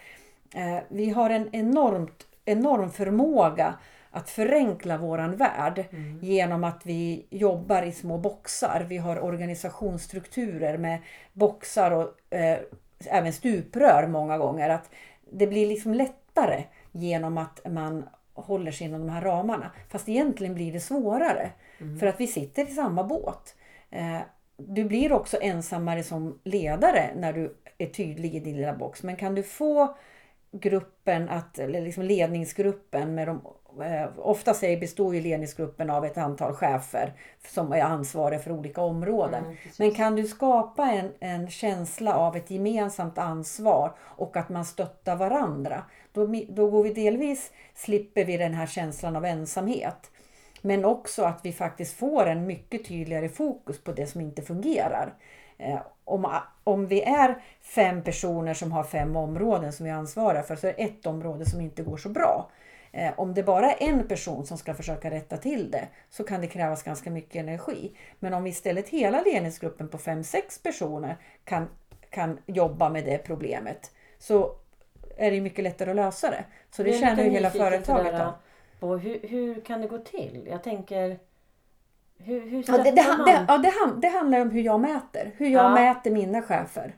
[0.55, 3.75] Eh, vi har en enormt, enorm förmåga
[4.11, 5.85] att förenkla våran värld
[6.21, 8.85] genom att vi jobbar i små boxar.
[8.89, 10.99] Vi har organisationsstrukturer med
[11.33, 12.59] boxar och eh,
[13.05, 14.69] även stuprör många gånger.
[14.69, 14.89] Att
[15.31, 19.71] det blir liksom lättare genom att man håller sig inom de här ramarna.
[19.89, 21.51] Fast egentligen blir det svårare.
[21.99, 23.55] För att vi sitter i samma båt.
[23.91, 24.19] Eh,
[24.57, 29.03] du blir också ensammare som ledare när du är tydlig i din lilla box.
[29.03, 29.95] Men kan du få
[30.51, 33.41] gruppen, att, eller liksom ledningsgruppen med de
[33.83, 37.13] eh, Ofta består ju ledningsgruppen av ett antal chefer
[37.47, 39.43] som är ansvariga för olika områden.
[39.43, 39.57] Mm.
[39.79, 45.15] Men kan du skapa en, en känsla av ett gemensamt ansvar och att man stöttar
[45.15, 45.83] varandra.
[46.11, 50.11] Då, då går vi delvis, slipper vi den här känslan av ensamhet.
[50.65, 55.13] Men också att vi faktiskt får en mycket tydligare fokus på det som inte fungerar.
[55.57, 60.55] Eh, om, om vi är fem personer som har fem områden som vi ansvarar för
[60.55, 62.51] så är det ett område som inte går så bra.
[62.91, 66.41] Eh, om det bara är en person som ska försöka rätta till det så kan
[66.41, 67.97] det krävas ganska mycket energi.
[68.19, 71.67] Men om vi istället hela ledningsgruppen på fem sex personer kan,
[72.09, 74.55] kan jobba med det problemet så
[75.17, 76.45] är det mycket lättare att lösa det.
[76.71, 78.33] Så det känner ju hela företaget då.
[78.79, 80.47] På hur, hur kan det gå till?
[80.51, 81.19] Jag tänker...
[82.17, 83.45] Hur, hur Ja, det, det, man?
[83.47, 85.31] ja, det, det handlar om hur jag mäter.
[85.37, 85.69] Hur jag Ja.
[85.73, 86.95] mäter mina chefer.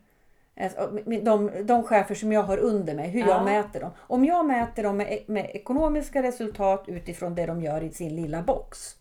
[0.59, 0.91] Alltså,
[1.23, 3.27] De, de chefer som jag har under mig, hur Ja.
[3.27, 3.91] jag mäter dem.
[3.99, 8.41] Om jag mäter dem med, med ekonomiska resultat utifrån det de gör i sin lilla
[8.41, 8.95] box.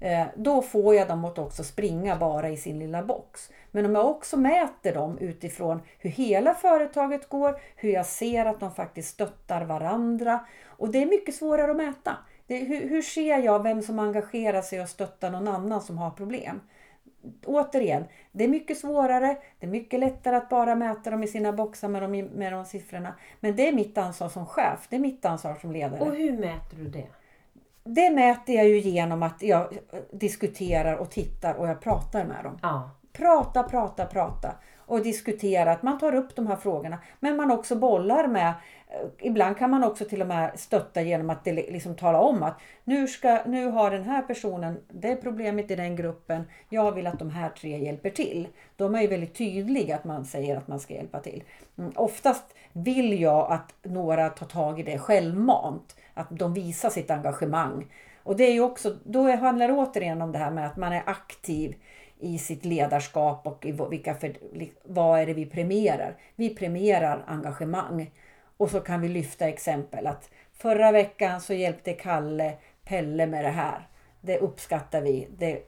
[0.00, 3.50] Eh, då får jag dem att också springa bara i sin lilla box.
[3.70, 8.60] Men om jag också mäter dem utifrån hur hela företaget går, hur jag ser att
[8.60, 10.44] de faktiskt stöttar varandra.
[10.66, 12.16] Och det är mycket svårare att mäta.
[12.46, 16.10] Det, hur, hur ser jag vem som engagerar sig och stöttar någon annan som har
[16.10, 16.60] problem?
[17.46, 19.36] Återigen, det är mycket svårare.
[19.58, 22.64] Det är mycket lättare att bara mäta dem i sina boxar med de, med de
[22.64, 23.14] siffrorna.
[23.40, 24.86] Men det är mitt ansvar som chef.
[24.90, 26.00] Det är mitt ansvar som ledare.
[26.00, 27.06] Och hur mäter du det?
[27.84, 29.78] Det mäter jag ju genom att jag
[30.12, 32.58] diskuterar och tittar och jag pratar med dem.
[32.62, 32.90] Ja.
[33.12, 34.54] Prata, prata, prata.
[34.78, 36.98] Och diskutera att man tar upp de här frågorna.
[37.20, 38.48] Men man också bollar med.
[38.88, 42.42] eh, Ibland kan man också till och med stötta genom att det liksom tala om
[42.42, 46.44] att nu, ska, nu har den här personen det problemet i den gruppen.
[46.68, 48.48] Jag vill att de här tre hjälper till.
[48.76, 51.42] De är ju väldigt tydliga att man säger att man ska hjälpa till.
[51.78, 55.96] Mm, oftast vill jag att några tar tag i det självmant.
[56.20, 57.86] Att de visar sitt engagemang.
[58.22, 60.92] Och det är ju också, då handlar det återigen om det här med att man
[60.92, 61.74] är aktiv
[62.18, 64.32] i sitt ledarskap och i vilka för,
[64.82, 66.16] vad är det vi premierar.
[66.36, 68.10] Vi premierar engagemang.
[68.56, 73.50] Och så kan vi lyfta exempel att förra veckan så hjälpte Kalle Pelle med det
[73.50, 73.88] här.
[74.20, 75.28] Det uppskattar vi.
[75.38, 75.62] Det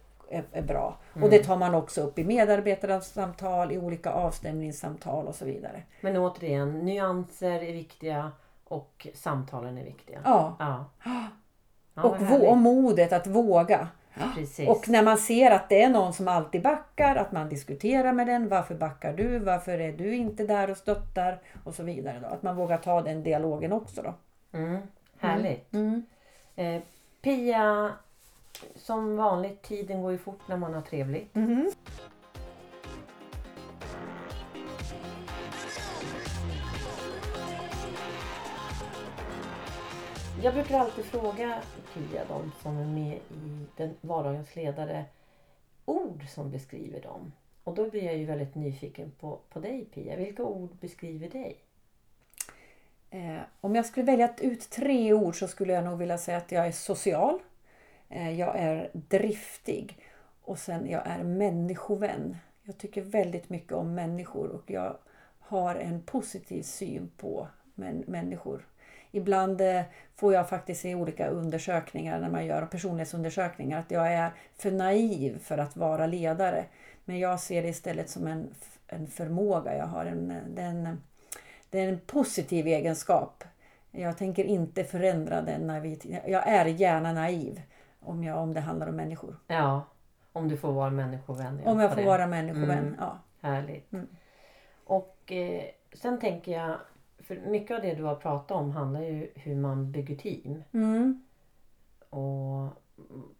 [0.52, 0.96] är, bra.
[1.22, 5.82] Och det tar man också upp i medarbetarsamtal, i olika avstämningssamtal och så vidare.
[6.00, 8.32] Men återigen, nyanser är viktiga
[8.72, 10.20] och samtalen är viktiga.
[10.24, 10.56] Ja.
[10.58, 10.84] Ja.
[11.94, 13.88] Ja, och, vå- och modet att våga.
[14.34, 14.68] Precis.
[14.68, 18.26] Och när man ser att det är någon som alltid backar, att man diskuterar med
[18.26, 18.48] den.
[18.48, 19.38] Varför backar du?
[19.38, 21.40] Varför är du inte där och stöttar?
[21.64, 22.20] Och så vidare.
[22.20, 22.26] Då.
[22.26, 24.02] Att man vågar ta den dialogen också.
[24.02, 24.14] Då.
[24.58, 24.78] Mm,
[25.18, 25.72] härligt.
[25.74, 26.02] Mm.
[26.56, 26.82] Eh,
[27.22, 27.90] Pia,
[28.76, 31.36] som vanligt, tiden går ju fort när man har trevligt.
[40.42, 41.62] Jag brukar alltid fråga
[41.94, 45.04] Pia, de som är med i den vardagens ledare,
[45.84, 47.32] ord som beskriver dem.
[47.64, 50.16] Och då blir jag ju väldigt nyfiken på, på dig Pia.
[50.16, 51.56] Vilka ord beskriver dig?
[53.10, 56.52] Eh, om jag skulle välja ut tre ord så skulle jag nog vilja säga att
[56.52, 57.38] jag är social.
[58.08, 59.98] Eh, jag är driftig.
[60.42, 62.36] Och sen jag är människovän.
[62.62, 64.98] Jag tycker väldigt mycket om människor och jag
[65.38, 68.66] har en positiv syn på män, människor.
[69.12, 69.82] Ibland eh,
[70.16, 75.38] får jag faktiskt i olika undersökningar när man gör personlighetsundersökningar att jag är för naiv
[75.38, 76.64] för att vara ledare.
[77.04, 78.54] Men jag ser det istället som en,
[78.86, 80.04] en förmåga jag har.
[80.04, 81.02] En, den,
[81.70, 83.44] det är en positiv egenskap.
[83.90, 85.68] Jag tänker inte förändra den.
[86.26, 87.62] Jag är gärna naiv
[88.00, 89.36] om, jag, om det handlar om människor.
[89.46, 89.84] Ja,
[90.32, 91.60] om du får vara människovän.
[91.64, 92.06] Om jag får det.
[92.06, 92.96] vara människovän, mm.
[93.00, 93.18] ja.
[93.40, 93.92] Härligt.
[93.92, 94.06] Mm.
[94.84, 96.76] Och eh, sen tänker jag,
[97.22, 100.62] för mycket av det du har pratat om handlar ju hur man bygger team.
[100.72, 101.22] Mm.
[102.10, 102.68] Och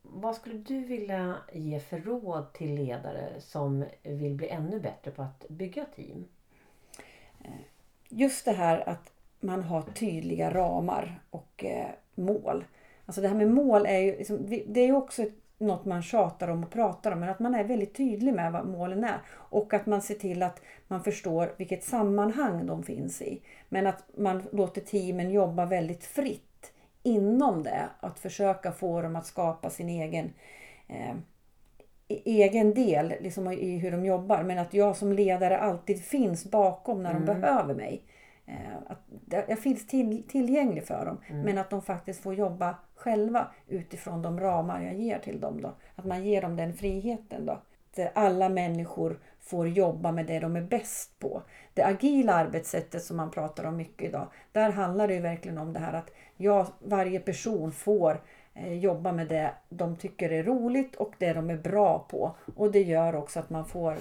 [0.03, 5.23] vad skulle du vilja ge för råd till ledare som vill bli ännu bättre på
[5.23, 6.25] att bygga team?
[8.09, 12.65] Just det här att man har tydliga ramar och eh, mål.
[13.07, 15.27] Alltså det här med mål är ju liksom, det är också
[15.63, 17.21] något man tjatar om och pratar om.
[17.21, 19.19] Men att man är väldigt tydlig med vad målen är.
[19.33, 23.43] Och att man ser till att man förstår vilket sammanhang de finns i.
[23.69, 26.73] Men att man låter teamen jobba väldigt fritt
[27.03, 27.89] inom det.
[28.01, 30.33] Att försöka få dem att skapa sin egen
[30.89, 31.15] eh,
[32.25, 34.43] egen del liksom i hur de jobbar.
[34.43, 37.27] Men att jag som ledare alltid finns bakom när mm.
[37.27, 38.05] de behöver mig.
[38.47, 41.21] Eh, att jag finns till, tillgänglig för dem.
[41.29, 41.43] Mm.
[41.43, 45.63] Men att de faktiskt får jobba själva utifrån de ramar jag ger till dem.
[45.63, 45.75] Då.
[45.97, 47.47] Att man ger dem den friheten.
[47.47, 47.53] Då.
[47.53, 51.43] Att alla människor får jobba med det de är bäst på.
[51.75, 54.27] Det agila arbetssättet som man pratar om mycket idag.
[54.53, 58.23] Där handlar det verkligen om det här att jag, varje person får
[58.55, 62.37] eh, jobba med det de tycker är roligt och det de är bra på.
[62.57, 63.97] Och det gör också att man får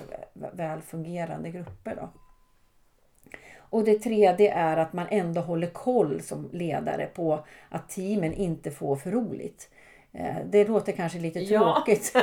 [0.54, 1.96] väl fungerande grupper.
[1.96, 2.10] Då.
[3.72, 8.72] Och det tredje är att man ändå håller koll som ledare på att teamen inte
[8.72, 9.70] får för roligt.
[10.14, 12.12] Eh, det låter kanske lite tråkigt.
[12.14, 12.22] Ja.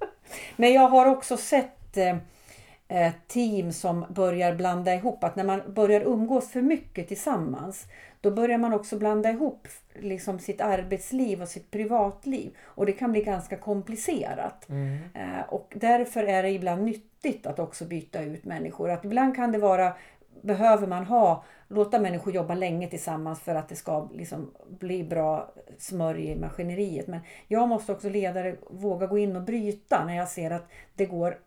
[0.56, 5.24] Men jag har också sett eh, team som börjar blanda ihop.
[5.24, 7.86] Att när man börjar umgås för mycket tillsammans
[8.20, 12.56] då börjar man också blanda ihop liksom sitt arbetsliv och sitt privatliv.
[12.62, 14.68] Och det kan bli ganska komplicerat.
[14.68, 14.98] Mm.
[15.14, 18.90] Eh, och därför är det ibland nyttigt att också byta ut människor.
[18.90, 19.92] Att ibland kan det vara
[20.42, 25.52] behöver man ha, låta människor jobba länge tillsammans för att det ska liksom bli bra
[25.78, 27.06] smörj i maskineriet.
[27.06, 31.06] Men jag måste också ledare våga gå in och bryta när jag ser att det
[31.06, 31.38] går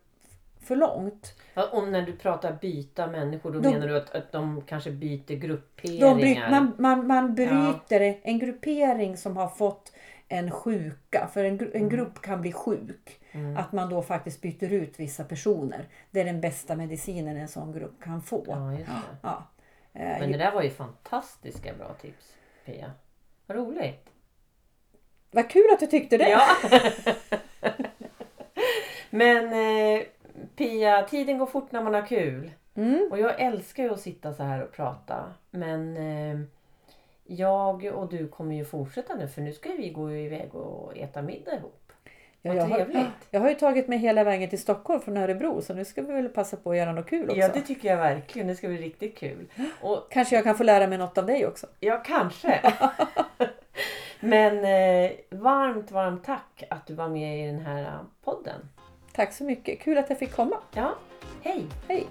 [0.64, 1.34] för långt.
[1.54, 4.90] Ja, och när du pratar byta människor då, då menar du att, att de kanske
[4.90, 6.14] byter grupperingar?
[6.14, 8.14] Bryter, man, man, man bryter ja.
[8.22, 9.92] en gruppering som har fått
[10.28, 11.28] en sjuka.
[11.32, 11.88] För en, en mm.
[11.88, 13.20] grupp kan bli sjuk.
[13.32, 13.56] Mm.
[13.56, 15.88] Att man då faktiskt byter ut vissa personer.
[16.10, 18.44] Det är den bästa medicinen en sån grupp kan få.
[18.46, 18.76] Ja.
[19.22, 19.46] Ja.
[19.92, 22.92] Men det där var ju fantastiska bra tips Pia.
[23.46, 24.10] Vad roligt.
[25.30, 26.30] Vad kul att du tyckte det.
[26.30, 26.46] Ja.
[29.10, 30.02] Men eh,
[30.56, 32.50] Pia, tiden går fort när man har kul.
[32.74, 33.08] Mm.
[33.10, 35.34] Och jag älskar ju att sitta så här och prata.
[35.50, 36.46] Men eh,
[37.26, 41.22] jag och du kommer ju fortsätta nu för nu ska vi gå iväg och äta
[41.22, 41.84] middag ihop.
[42.46, 45.74] Ja, jag, har, jag har ju tagit mig hela vägen till Stockholm från Örebro så
[45.74, 47.36] nu ska vi väl passa på att göra något kul också.
[47.36, 48.48] Ja det tycker jag verkligen.
[48.48, 49.46] Det ska bli riktigt kul.
[49.80, 51.66] Och, kanske jag kan få lära mig något av dig också.
[51.80, 52.60] Ja kanske.
[54.20, 58.60] Men eh, varmt varmt tack att du var med i den här podden.
[59.12, 59.80] Tack så mycket.
[59.80, 60.56] Kul att jag fick komma.
[60.74, 60.94] Ja.
[61.42, 61.66] Hej.
[61.88, 62.06] Hej.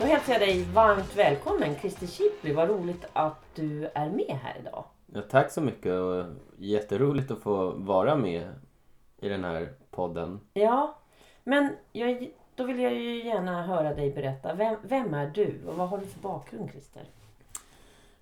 [0.00, 2.52] Då hälsar jag dig varmt välkommen Christer Shipley.
[2.54, 4.84] Vad roligt att du är med här idag.
[5.06, 6.24] Ja, tack så mycket och
[6.58, 8.48] jätteroligt att få vara med
[9.18, 10.40] i den här podden.
[10.52, 10.98] Ja,
[11.44, 14.54] men jag, då vill jag ju gärna höra dig berätta.
[14.54, 17.02] Vem, vem är du och vad har du för bakgrund Christer?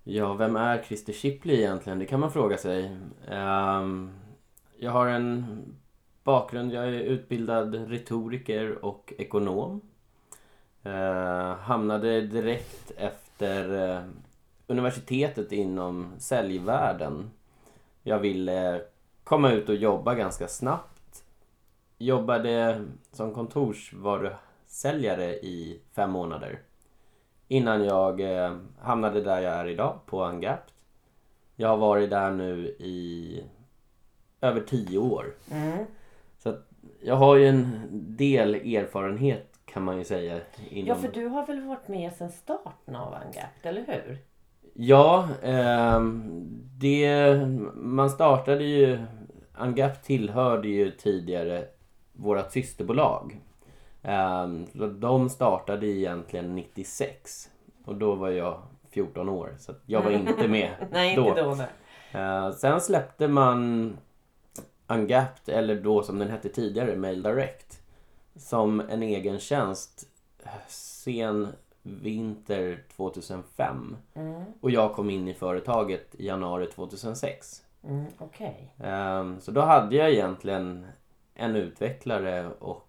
[0.03, 1.99] Ja, vem är Christer Shipley egentligen?
[1.99, 2.91] Det kan man fråga sig.
[3.31, 4.11] Um,
[4.77, 5.61] jag har en
[6.23, 9.81] bakgrund, jag är utbildad retoriker och ekonom.
[10.83, 14.01] Eh, hamnade direkt efter eh,
[14.67, 17.31] universitetet inom säljvärlden.
[18.03, 18.81] Jag ville
[19.23, 21.23] komma ut och jobba ganska snabbt.
[21.97, 26.59] Jobbade som kontorsvarusäljare i fem månader.
[27.47, 30.73] Innan jag eh, hamnade där jag är idag, på Angapt.
[31.55, 33.43] Jag har varit där nu i
[34.41, 35.35] över tio år.
[35.51, 35.85] Mm.
[36.37, 36.57] Så
[37.01, 40.39] jag har ju en del erfarenhet kan man ju säga.
[40.69, 40.87] Inom...
[40.87, 44.17] Ja, för du har väl varit med sedan starten av Angapt, eller hur?
[44.73, 46.01] Ja, eh,
[46.77, 47.35] det,
[47.75, 48.99] man startade ju...
[49.53, 51.65] Angapt tillhörde ju tidigare
[52.13, 53.39] vårt systerbolag.
[54.01, 54.47] Eh,
[54.99, 57.49] de startade egentligen 96
[57.85, 58.61] och då var jag
[58.91, 61.27] 14 år så jag var inte med nej, då.
[61.27, 61.67] Inte då nej.
[62.11, 63.97] Eh, sen släppte man
[64.87, 67.78] Ungapped, eller då som den hette tidigare, Mail Direct,
[68.39, 70.07] som en egen tjänst
[70.67, 71.47] sen
[71.83, 73.97] vinter 2005.
[74.13, 74.43] Mm.
[74.61, 77.63] Och jag kom in i företaget i januari 2006.
[77.83, 78.73] Mm, Okej.
[78.83, 80.87] Ehm, Så då hade jag egentligen
[81.35, 82.87] en utvecklare och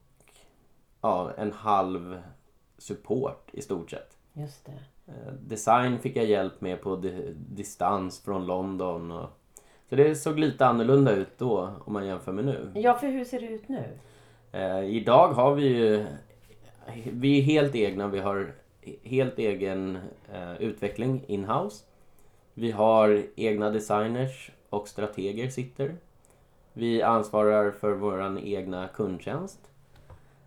[1.00, 2.22] ja, en halv
[2.78, 4.16] support i stort sett.
[4.32, 4.72] Just det.
[5.06, 9.10] Eh, Design fick jag hjälp med på di- distans från London.
[9.10, 9.28] Och...
[9.88, 12.72] Så det såg lite annorlunda ut då om man jämför med nu.
[12.74, 13.98] Ja, för hur ser det ut nu?
[14.52, 16.06] Eh, idag har vi ju...
[17.04, 18.08] Vi är helt egna.
[18.08, 18.52] Vi har
[19.02, 19.98] helt egen
[20.32, 21.84] eh, utveckling in-house.
[22.54, 25.96] Vi har egna designers och strateger sitter.
[26.72, 29.60] Vi ansvarar för vår egna kundtjänst.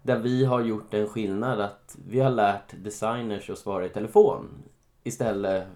[0.02, 4.64] Där vi har gjort en skillnad att vi har lärt designers att svara i telefon.
[5.04, 5.68] Istället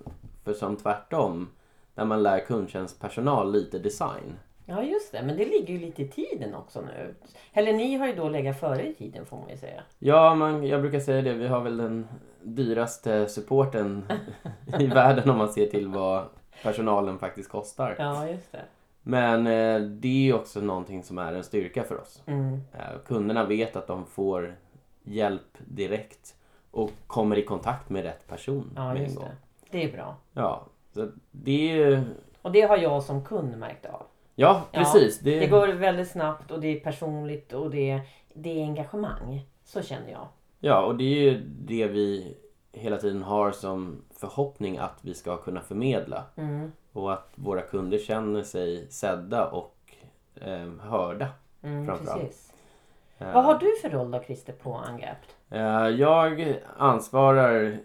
[0.44, 1.50] för som tvärtom.
[1.96, 4.40] Där man lär kundtjänstpersonal lite design.
[4.70, 5.24] Ja, just det.
[5.24, 7.16] Men det ligger ju lite i tiden också nu.
[7.54, 9.84] Eller ni har ju då legat före i tiden får man ju säga.
[10.00, 11.34] Ja, man, jag brukar säga det.
[11.34, 12.08] Vi har väl den
[12.44, 14.06] dyraste supporten
[14.80, 16.26] i världen om man ser till vad
[16.64, 17.96] personalen faktiskt kostar.
[18.00, 18.62] Ja, just det.
[19.02, 22.24] Men eh, det är ju också någonting som är en styrka för oss.
[22.26, 22.54] Mm.
[22.74, 24.56] Eh, kunderna vet att de får
[25.04, 26.36] hjälp direkt
[26.72, 29.24] och kommer i kontakt med rätt person Ja, med en gång.
[29.24, 29.78] det.
[29.78, 30.16] Det är bra.
[30.34, 32.02] Ja, så det är ju...
[32.42, 34.06] Och det har jag som kund märkt av.
[34.40, 35.20] Ja, Ja, precis.
[35.20, 38.02] Det går väldigt snabbt och det är personligt och det,
[38.34, 39.42] det är engagemang.
[39.64, 40.28] Så känner jag.
[40.60, 42.36] Ja, och det är ju det vi
[42.72, 46.24] hela tiden har som förhoppning att vi ska kunna förmedla.
[46.36, 46.72] Mm.
[46.94, 49.94] Och att våra kunder känner sig sedda och
[50.42, 51.28] eh, hörda.
[51.64, 52.22] Mm, Framförallt.
[52.22, 52.54] precis.
[53.18, 55.28] Eh, Vad har du för roll då Christer på Ungapped?
[55.50, 57.78] eh, jag ansvarar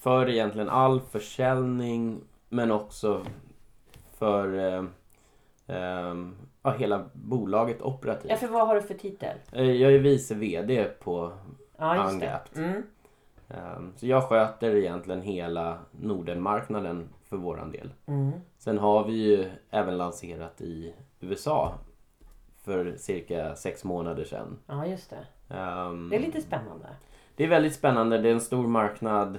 [0.00, 3.22] för egentligen all försäljning men också
[4.18, 4.84] för eh, eh,
[6.62, 8.30] ja, hela bolaget operativt.
[8.30, 9.36] Ja, för vad har du för titel?
[9.52, 11.32] Eh, Jag är vice VD på
[11.78, 12.40] Ja, det.
[12.60, 12.82] Mm.
[13.48, 17.90] Ehm, Så jag sköter egentligen hela Nordenmarknaden för våran del.
[18.06, 18.32] Mm.
[18.58, 21.74] Sen har vi ju även lanserat i USA
[22.64, 24.58] för cirka sex månader sedan.
[24.66, 25.54] Ja, just det.
[25.54, 26.86] Ehm, Det är lite spännande.
[27.36, 28.18] det är väldigt spännande.
[28.18, 29.38] Det är en stor marknad.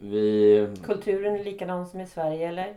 [0.00, 2.68] Vi, Kulturen är likadan som i Sverige eller?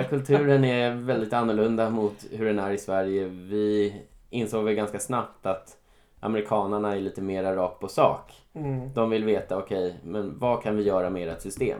[0.00, 3.24] eh, kulturen är väldigt annorlunda mot hur den är i Sverige.
[3.24, 3.94] Vi
[4.30, 5.76] insåg väl ganska snabbt att
[6.20, 8.32] amerikanarna är lite mera rakt på sak.
[8.54, 8.94] Mm.
[8.94, 11.78] De vill veta, okej, men vad kan vi göra med ert system?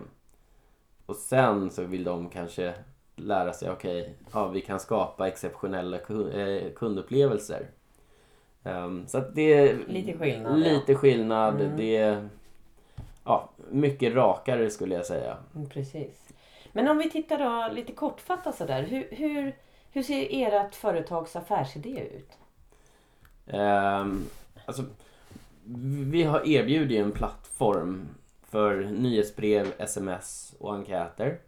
[1.07, 2.75] Och sen så vill de kanske
[3.17, 7.67] lära sig, okej, ja, vi kan skapa exceptionella eh, kundupplevelser.
[8.65, 11.61] Ehm, så att det är Lite skillnad, Lite skillnad.
[11.61, 11.77] Mm.
[11.77, 12.29] Det är
[13.25, 15.37] ja, mycket rakare skulle jag säga.
[15.55, 16.29] Mm, precis.
[16.73, 18.83] Men om vi tittar då lite kortfattat sådär.
[18.83, 19.57] Hur, hur,
[19.91, 22.31] hur ser ert företags affärsidé ut?
[23.47, 24.25] Ehm,
[24.67, 24.83] alltså,
[26.13, 28.09] vi har erbjudit en plattform
[28.51, 31.39] för nyhetsbrev, sms och enkäter.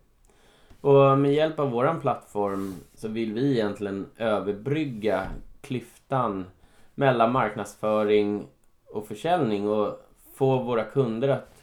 [0.81, 5.27] Och med hjälp av våran plattform så vill vi egentligen överbrygga
[5.61, 6.47] klyftan
[6.95, 8.47] mellan marknadsföring
[8.87, 10.01] och försäljning och
[10.35, 11.56] få våra kunder att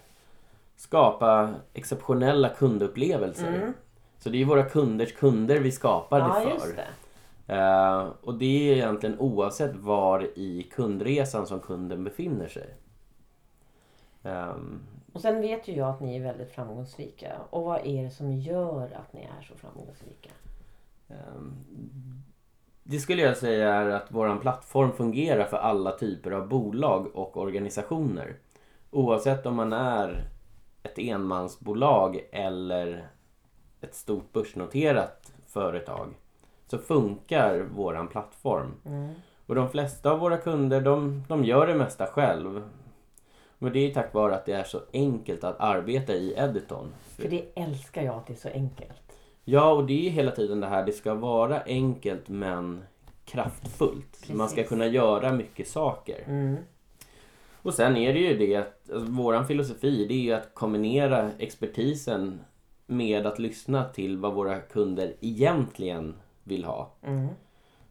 [0.83, 3.47] skapa exceptionella kundupplevelser.
[3.47, 3.73] Mm.
[4.17, 6.75] Så det är våra kunders kunder vi skapar Ja, det för.
[6.75, 6.87] det.
[7.55, 12.75] Eh, och det är egentligen oavsett var i kundresan som kunden befinner sig.
[14.23, 14.79] Ehm,
[15.13, 17.31] Och sen vet ju jag att ni är väldigt framgångsrika.
[17.49, 20.29] Och vad är det som gör att ni är så framgångsrika?
[21.09, 21.53] ehm,
[22.83, 27.37] det skulle jag säga är att vår plattform fungerar för alla typer av bolag och
[27.37, 28.35] organisationer.
[28.91, 30.32] Oavsett om man är
[30.83, 33.07] ett enmansbolag eller
[33.81, 36.13] ett stort börsnoterat företag
[36.67, 38.73] så funkar våran plattform.
[38.85, 39.13] Mm.
[39.45, 42.63] Och de flesta av våra kunder de, de gör det mesta själv.
[43.57, 46.93] Men det är tack vare att det är så enkelt att arbeta i Editon.
[47.07, 49.17] För det älskar jag att det är så enkelt.
[49.43, 50.85] Ja, och det är hela tiden det här.
[50.85, 52.83] Det ska vara enkelt men
[53.25, 54.29] kraftfullt.
[54.33, 54.69] Man ska Precis.
[54.69, 56.23] kunna göra mycket saker.
[56.27, 56.57] Mm.
[57.63, 61.31] Och sen är det ju det att alltså, våran filosofi det är ju att kombinera
[61.37, 62.39] expertisen
[62.85, 66.91] med att lyssna till vad våra kunder egentligen vill ha.
[67.03, 67.27] Mm.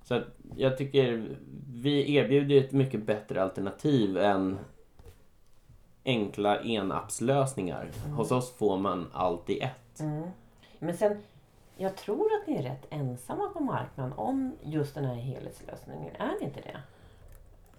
[0.02, 0.24] Så att
[0.56, 1.36] jag tycker
[1.72, 4.58] vi erbjuder ett mycket bättre alternativ än
[6.04, 7.90] enkla enappslösningar.
[8.16, 10.00] Hos oss får man allt i ett.
[10.00, 10.28] Mm.
[10.78, 11.22] Men sen,
[11.76, 16.16] jag tror att ni är rätt ensamma på marknaden om just den här helhetslösningen.
[16.18, 16.80] Är ni inte det?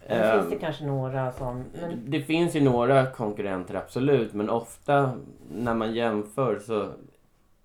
[0.08, 1.64] Ehm, finns det kanske några som...
[1.82, 5.12] Men, Det finns ju några konkurrenter absolut men ofta
[5.52, 6.88] när man jämför så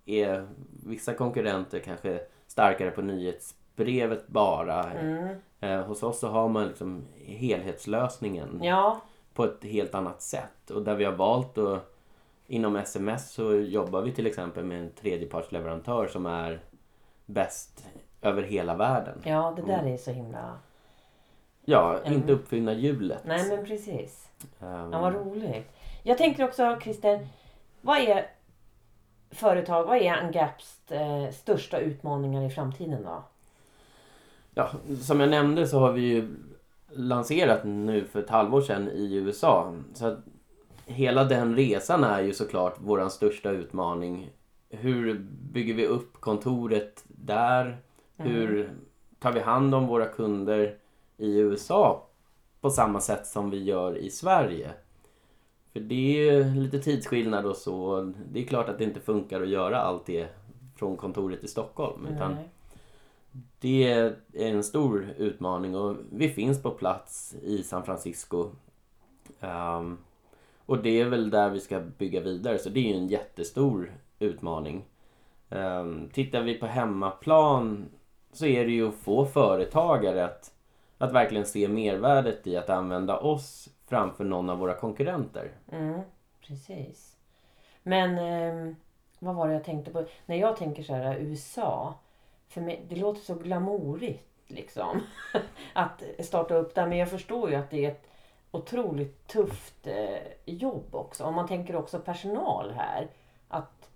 [0.05, 0.47] är
[0.85, 3.01] vissa konkurrenter kanske starkare på
[3.75, 4.83] brevet bara.
[4.83, 5.35] Mm.
[5.59, 9.01] Eh, hos oss så har man liksom helhetslösningen Ja,
[9.33, 10.71] på ett helt annat sätt.
[10.71, 11.95] Och där vi har valt att
[12.47, 16.59] inom sms så jobbar vi till exempel med en tredjepartsleverantör som är
[17.25, 17.85] bäst
[18.21, 19.21] över hela världen.
[19.23, 20.57] ja, det där är så himla...
[21.69, 22.13] Ja, Mm.
[22.13, 23.21] inte uppfinna hjulet.
[23.25, 24.29] Nej, men precis.
[24.61, 25.71] Ehm, Ja, vad roligt.
[26.03, 27.27] Jag tänker också, Christer,
[27.81, 28.25] vad är
[29.31, 33.23] företag, vad är Angaps eh, största utmaningar i framtiden då?
[34.53, 34.69] Ja,
[35.01, 36.35] som jag nämnde så har vi ju
[36.91, 39.73] lanserat nu för ett halvår sedan i USA.
[39.93, 40.17] Så att
[40.85, 44.29] hela den resan är ju såklart vår största utmaning.
[44.69, 45.19] Hur
[45.51, 47.77] bygger vi upp kontoret där?
[48.17, 48.71] Hur
[49.19, 50.75] tar vi hand om våra kunder
[51.19, 52.07] i USA
[52.61, 54.71] på samma sätt som vi gör i Sverige?
[55.73, 58.01] För det är ju lite tidsskillnad och så.
[58.31, 60.27] Det är klart att det inte funkar att göra allt det
[60.75, 62.07] från kontoret i Stockholm.
[62.07, 62.49] Utan Nej.
[63.59, 68.49] det är en stor utmaning och vi finns på plats i San Francisco.
[69.39, 69.97] Ehm,
[70.65, 73.91] och det är väl där vi ska bygga vidare så det är ju en jättestor
[74.19, 74.85] utmaning.
[75.49, 77.85] Um, tittar vi på hemmaplan
[78.31, 80.51] så är det ju att få företagare att,
[80.99, 85.51] att verkligen se mervärdet i att använda oss framför någon av våra konkurrenter.
[85.71, 86.01] Mm,
[86.47, 87.15] precis.
[87.83, 88.75] Men eh,
[89.19, 90.05] vad var det jag tänkte på?
[90.25, 91.93] När jag tänker så här USA.
[92.47, 95.01] För mig, det låter så glamourigt liksom.
[95.73, 96.87] att starta upp där.
[96.87, 98.09] Men jag förstår ju att det är ett
[98.51, 101.23] otroligt tufft eh, jobb också.
[101.23, 103.07] Om man tänker också personal här.
[103.47, 103.89] Att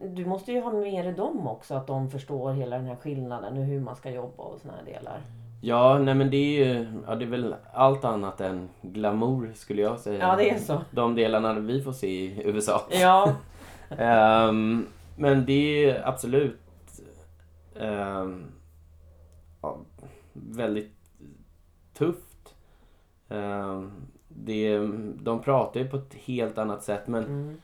[0.00, 1.74] du måste ju ha med dig dem också.
[1.74, 4.84] Att de förstår hela den här skillnaden och hur man ska jobba och såna här
[4.84, 5.22] delar.
[5.60, 9.82] Ja, nej men det är ju ja, det är väl allt annat än glamour skulle
[9.82, 10.18] jag säga.
[10.18, 10.80] Ja, det är så.
[10.90, 12.82] De delarna vi får se i USA.
[12.90, 13.34] Ja,
[13.98, 14.86] Ehm,
[15.16, 16.60] men det är absolut
[17.76, 18.44] ehm,
[19.62, 19.78] ja,
[20.32, 20.94] väldigt
[21.94, 22.54] tufft.
[23.28, 23.90] Ehm,
[24.28, 24.78] det,
[25.14, 27.60] de pratar ju på ett helt annat sätt men mm,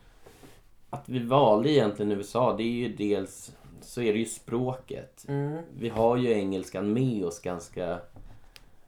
[0.90, 5.24] att vi valde egentligen USA det är ju dels så är det ju språket.
[5.28, 7.98] mm, Vi har ju engelskan med oss ganska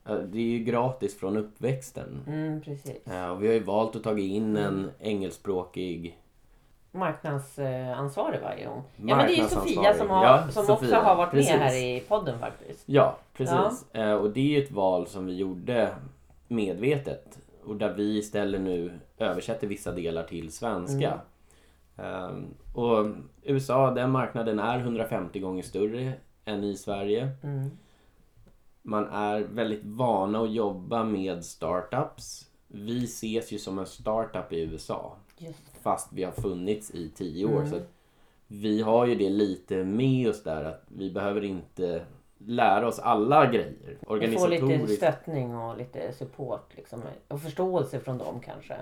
[0.03, 2.23] det är ju gratis från uppväxten.
[2.27, 2.97] mm, precis.
[3.31, 6.17] Och vi har ju valt att ta in en engelskspråkig
[6.91, 8.83] marknadsansvarig varje gång.
[9.05, 11.51] Ja men det är ju Sofia som, har, Ja, som Sofia, också har varit precis.
[11.51, 12.83] med här i podden faktiskt.
[12.85, 13.85] Ja, precis.
[13.93, 15.89] Eh, och det är ju ett val som vi gjorde
[16.47, 17.39] medvetet.
[17.63, 21.19] Och där vi istället nu översätter vissa delar till svenska.
[22.03, 22.31] Eh,
[22.73, 23.05] och
[23.43, 26.13] USA, den marknaden är 150 gånger större
[26.45, 27.29] än i Sverige.
[27.43, 27.69] Mm.
[28.81, 32.49] Man är väldigt vana att jobba med startups.
[32.67, 35.15] Vi ses ju som en startup i USA.
[35.81, 37.59] Fast vi har funnits i tio år.
[37.59, 37.69] Mm.
[37.69, 37.79] Så
[38.47, 42.05] vi har ju det lite med oss där att vi behöver inte
[42.37, 43.75] lära oss alla grejer.
[43.79, 44.97] Vi får lite Organisatoriskt.
[44.97, 47.01] stöttning och lite support liksom.
[47.27, 48.75] Och förståelse från dem kanske.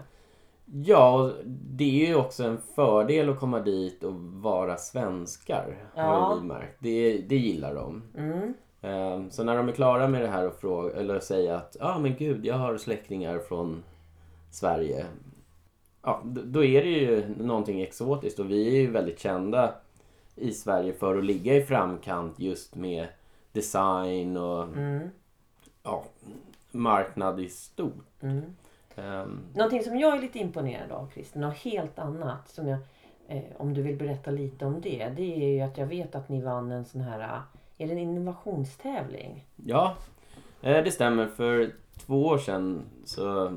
[0.74, 5.89] Ja, och det är ju också en fördel att komma dit och vara svenskar.
[5.95, 6.34] Har Ja.
[6.36, 6.78] ju vi märkt.
[6.80, 8.03] Det, det gillar de.
[8.18, 8.53] Mm.
[8.82, 11.95] Ehm, Så när de är klara med det här och fråga, eller säga att ja
[11.95, 13.84] ah, men gud, jag har släktingar från
[14.51, 15.05] Sverige.
[16.03, 19.74] Ja, då är det ju någonting exotiskt och vi är ju väldigt kända
[20.36, 23.07] i Sverige för att ligga i framkant just med
[23.51, 25.09] design och Mm.
[25.84, 26.03] ja,
[26.72, 28.22] marknad i stort.
[28.22, 28.41] Mm.
[28.97, 32.79] Ehm, Någonting som jag är lite imponerad av Christer, något helt annat som jag,
[33.27, 35.11] eh, om du vill berätta lite om det.
[35.15, 37.39] Det är ju att jag vet att ni vann en sån här, eh,
[37.77, 39.45] är det en innovationstävling?
[39.65, 39.95] Ja,
[40.61, 41.27] eh, det stämmer.
[41.27, 41.71] För
[42.05, 43.53] två år sedan så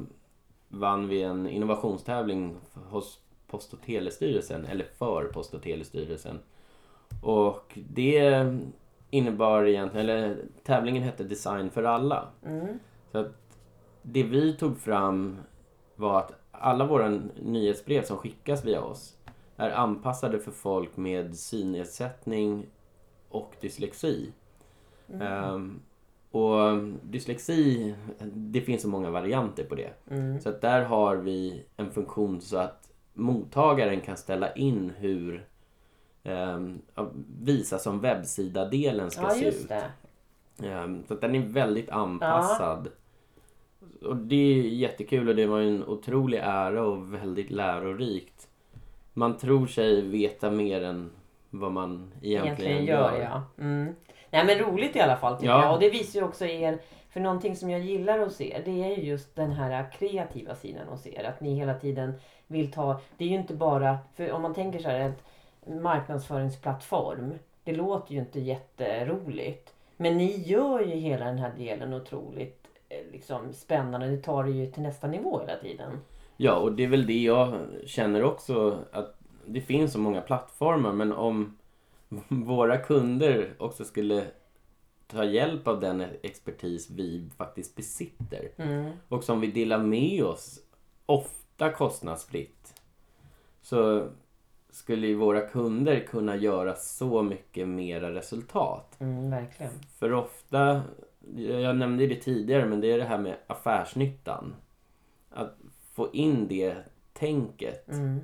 [0.68, 2.56] vann vi en innovationstävling
[2.90, 6.38] hos Post och telestyrelsen, eller för Post och telestyrelsen.
[7.22, 8.46] Och det
[9.10, 12.28] innebar egentligen, eller tävlingen hette Design för alla.
[12.46, 12.78] Mm.
[13.12, 13.49] Så att
[14.02, 15.36] det vi tog fram
[15.96, 17.08] var att alla våra
[17.42, 19.16] nyhetsbrev som skickas via oss
[19.56, 22.66] är anpassade för folk med synnedsättning
[23.28, 24.32] och dyslexi.
[25.20, 25.80] Ehm,
[26.30, 27.94] och dyslexi,
[28.32, 29.90] det finns så många varianter på det.
[30.10, 30.40] Mm.
[30.40, 35.46] Så att där har vi en funktion så att mottagaren kan ställa in hur
[36.94, 39.70] ja, visa som webbsida-delen ska Ja se ut.
[40.62, 42.88] Ehm, Så att den är väldigt anpassad.
[44.02, 48.48] Och det är jättekul och det var en otrolig ära och väldigt lärorikt.
[49.12, 51.10] Man tror sig veta mer än
[51.50, 53.42] vad man egentligen, Egentligen gör ja.
[53.58, 53.94] Mm.
[54.30, 55.64] Nej men roligt i alla fall tycker Ja.
[55.64, 55.74] jag.
[55.74, 56.78] Och det visar ju också er,
[57.10, 60.88] för någonting som jag gillar hos er det är ju just den här kreativa sidan
[60.88, 61.24] hos er.
[61.24, 62.12] Att ni hela tiden
[62.46, 65.12] vill ta, det är ju inte bara, för om man tänker så här,
[65.66, 67.34] en marknadsföringsplattform.
[67.64, 69.74] Det låter ju inte jätteroligt.
[69.96, 72.59] Men ni gör ju hela den här delen otroligt
[73.12, 74.06] liksom, spännande.
[74.08, 75.92] Ni tar det ju till nästa nivå hela tiden.
[76.36, 77.54] Ja, och det är väl det jag
[77.86, 79.14] känner också att
[79.46, 81.56] det finns så många plattformar men om
[82.28, 84.26] våra kunder också skulle
[85.06, 88.90] ta hjälp av den expertis vi faktiskt besitter Mm.
[89.08, 90.60] och som vi delar med oss
[91.06, 92.74] ofta kostnadsfritt
[93.62, 94.08] så
[94.70, 98.96] skulle ju våra kunder kunna göra så mycket mera resultat.
[99.00, 99.72] Mm, verkligen.
[99.98, 100.82] För ofta,
[101.36, 104.54] jag nämnde det tidigare, men det är det här med affärsnyttan.
[105.30, 105.56] Att
[105.92, 106.76] få in det
[107.12, 107.88] tänket.
[107.88, 108.20] Mm.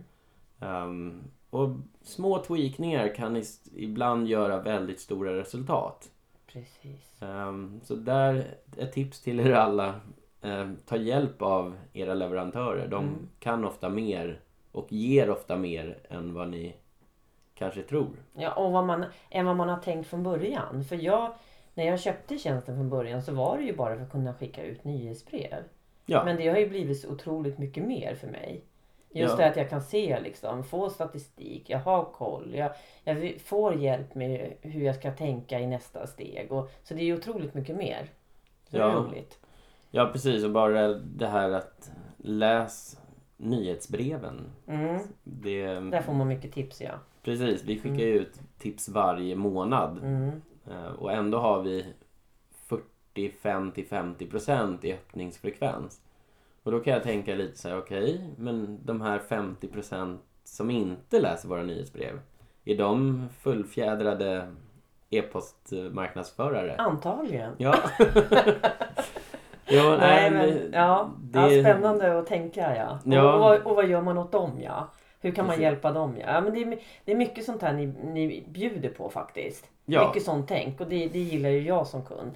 [0.60, 1.70] Ehm, och
[2.02, 3.42] små tweakningar kan
[3.74, 6.10] ibland göra väldigt stora resultat.
[6.46, 7.22] Precis.
[7.22, 9.94] Ehm, så där, ett tips till er alla.
[10.42, 12.88] ehm, ta hjälp av era leverantörer.
[12.88, 13.28] De Mm.
[13.40, 14.40] kan ofta mer
[14.72, 16.76] och ger ofta mer än vad ni
[17.54, 18.08] kanske tror.
[18.34, 20.84] Ja, och vad man, än vad man har tänkt från början.
[20.84, 21.34] För jag,
[21.76, 24.62] när jag köpte tjänsten från början så var det ju bara för att kunna skicka
[24.64, 25.62] ut nyhetsbrev.
[26.06, 28.60] Ja, Men det har ju blivit så otroligt mycket mer för mig.
[29.10, 29.36] Just Ja.
[29.36, 32.70] det att jag kan se liksom, få statistik, jag har koll, jag,
[33.04, 36.52] jag får hjälp med hur jag ska tänka i nästa steg.
[36.52, 38.10] Och, så det är ju otroligt mycket mer.
[38.70, 38.94] Så Det är Ja.
[38.94, 39.38] roligt.
[39.90, 40.44] ja, precis.
[40.44, 43.00] Och bara det här att läs
[43.36, 44.40] nyhetsbreven.
[44.66, 44.98] Mm.
[45.24, 46.90] Det, Där får man mycket tips ja.
[47.22, 49.98] Precis, vi skickar ju ut tips varje månad.
[49.98, 50.42] Mm.
[50.70, 51.94] Eh, Och ändå har vi
[52.66, 56.00] 45 till 50 procent i öppningsfrekvens.
[56.62, 60.70] Och då kan jag tänka lite så här, okej, men de här 50 procent som
[60.70, 62.20] inte läser våra nyhetsbrev,
[62.64, 64.48] är de fullfjädrade
[65.10, 66.74] e-postmarknadsförare?
[66.78, 67.52] Antagligen.
[67.58, 67.74] Ja.
[69.66, 72.98] ja, Nej, men ja, det- ja, spännande att tänka ja.
[73.04, 73.34] Ja.
[73.34, 74.88] Och, vad, och vad gör man åt dem ja?
[75.20, 77.86] Hur kan man hjälpa dem ja men det, är, det är mycket sånt här ni,
[77.86, 79.70] ni bjuder på faktiskt.
[79.86, 80.06] Ja.
[80.08, 82.30] Mycket sånt tänk och det, det gillar ju jag som kund.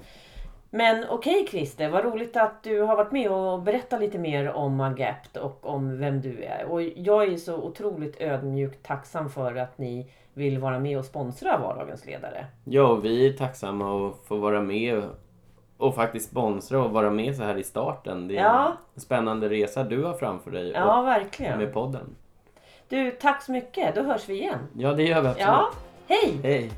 [0.71, 4.81] Men okej Christer, vad roligt att du har varit med och berättat lite mer om
[4.81, 6.65] Agapt och om vem du är.
[6.65, 11.59] Och jag är så otroligt ödmjukt tacksam för att ni vill vara med och sponsra
[11.59, 12.47] Vardagens ledare.
[12.65, 15.03] Ja, och vi är tacksamma att få vara med
[15.77, 18.29] och, faktiskt sponsra och vara med så här i starten.
[18.29, 18.73] Det är Ja.
[18.95, 21.59] en spännande resa du har framför dig Ja, verkligen.
[21.59, 22.17] med podden.
[22.89, 23.95] Du, tack så mycket.
[23.95, 24.59] Då hörs vi igen.
[24.77, 25.47] Ja, det gör vi absolut.
[25.49, 25.71] Ja,
[26.09, 26.35] hej!
[26.43, 26.71] Hej!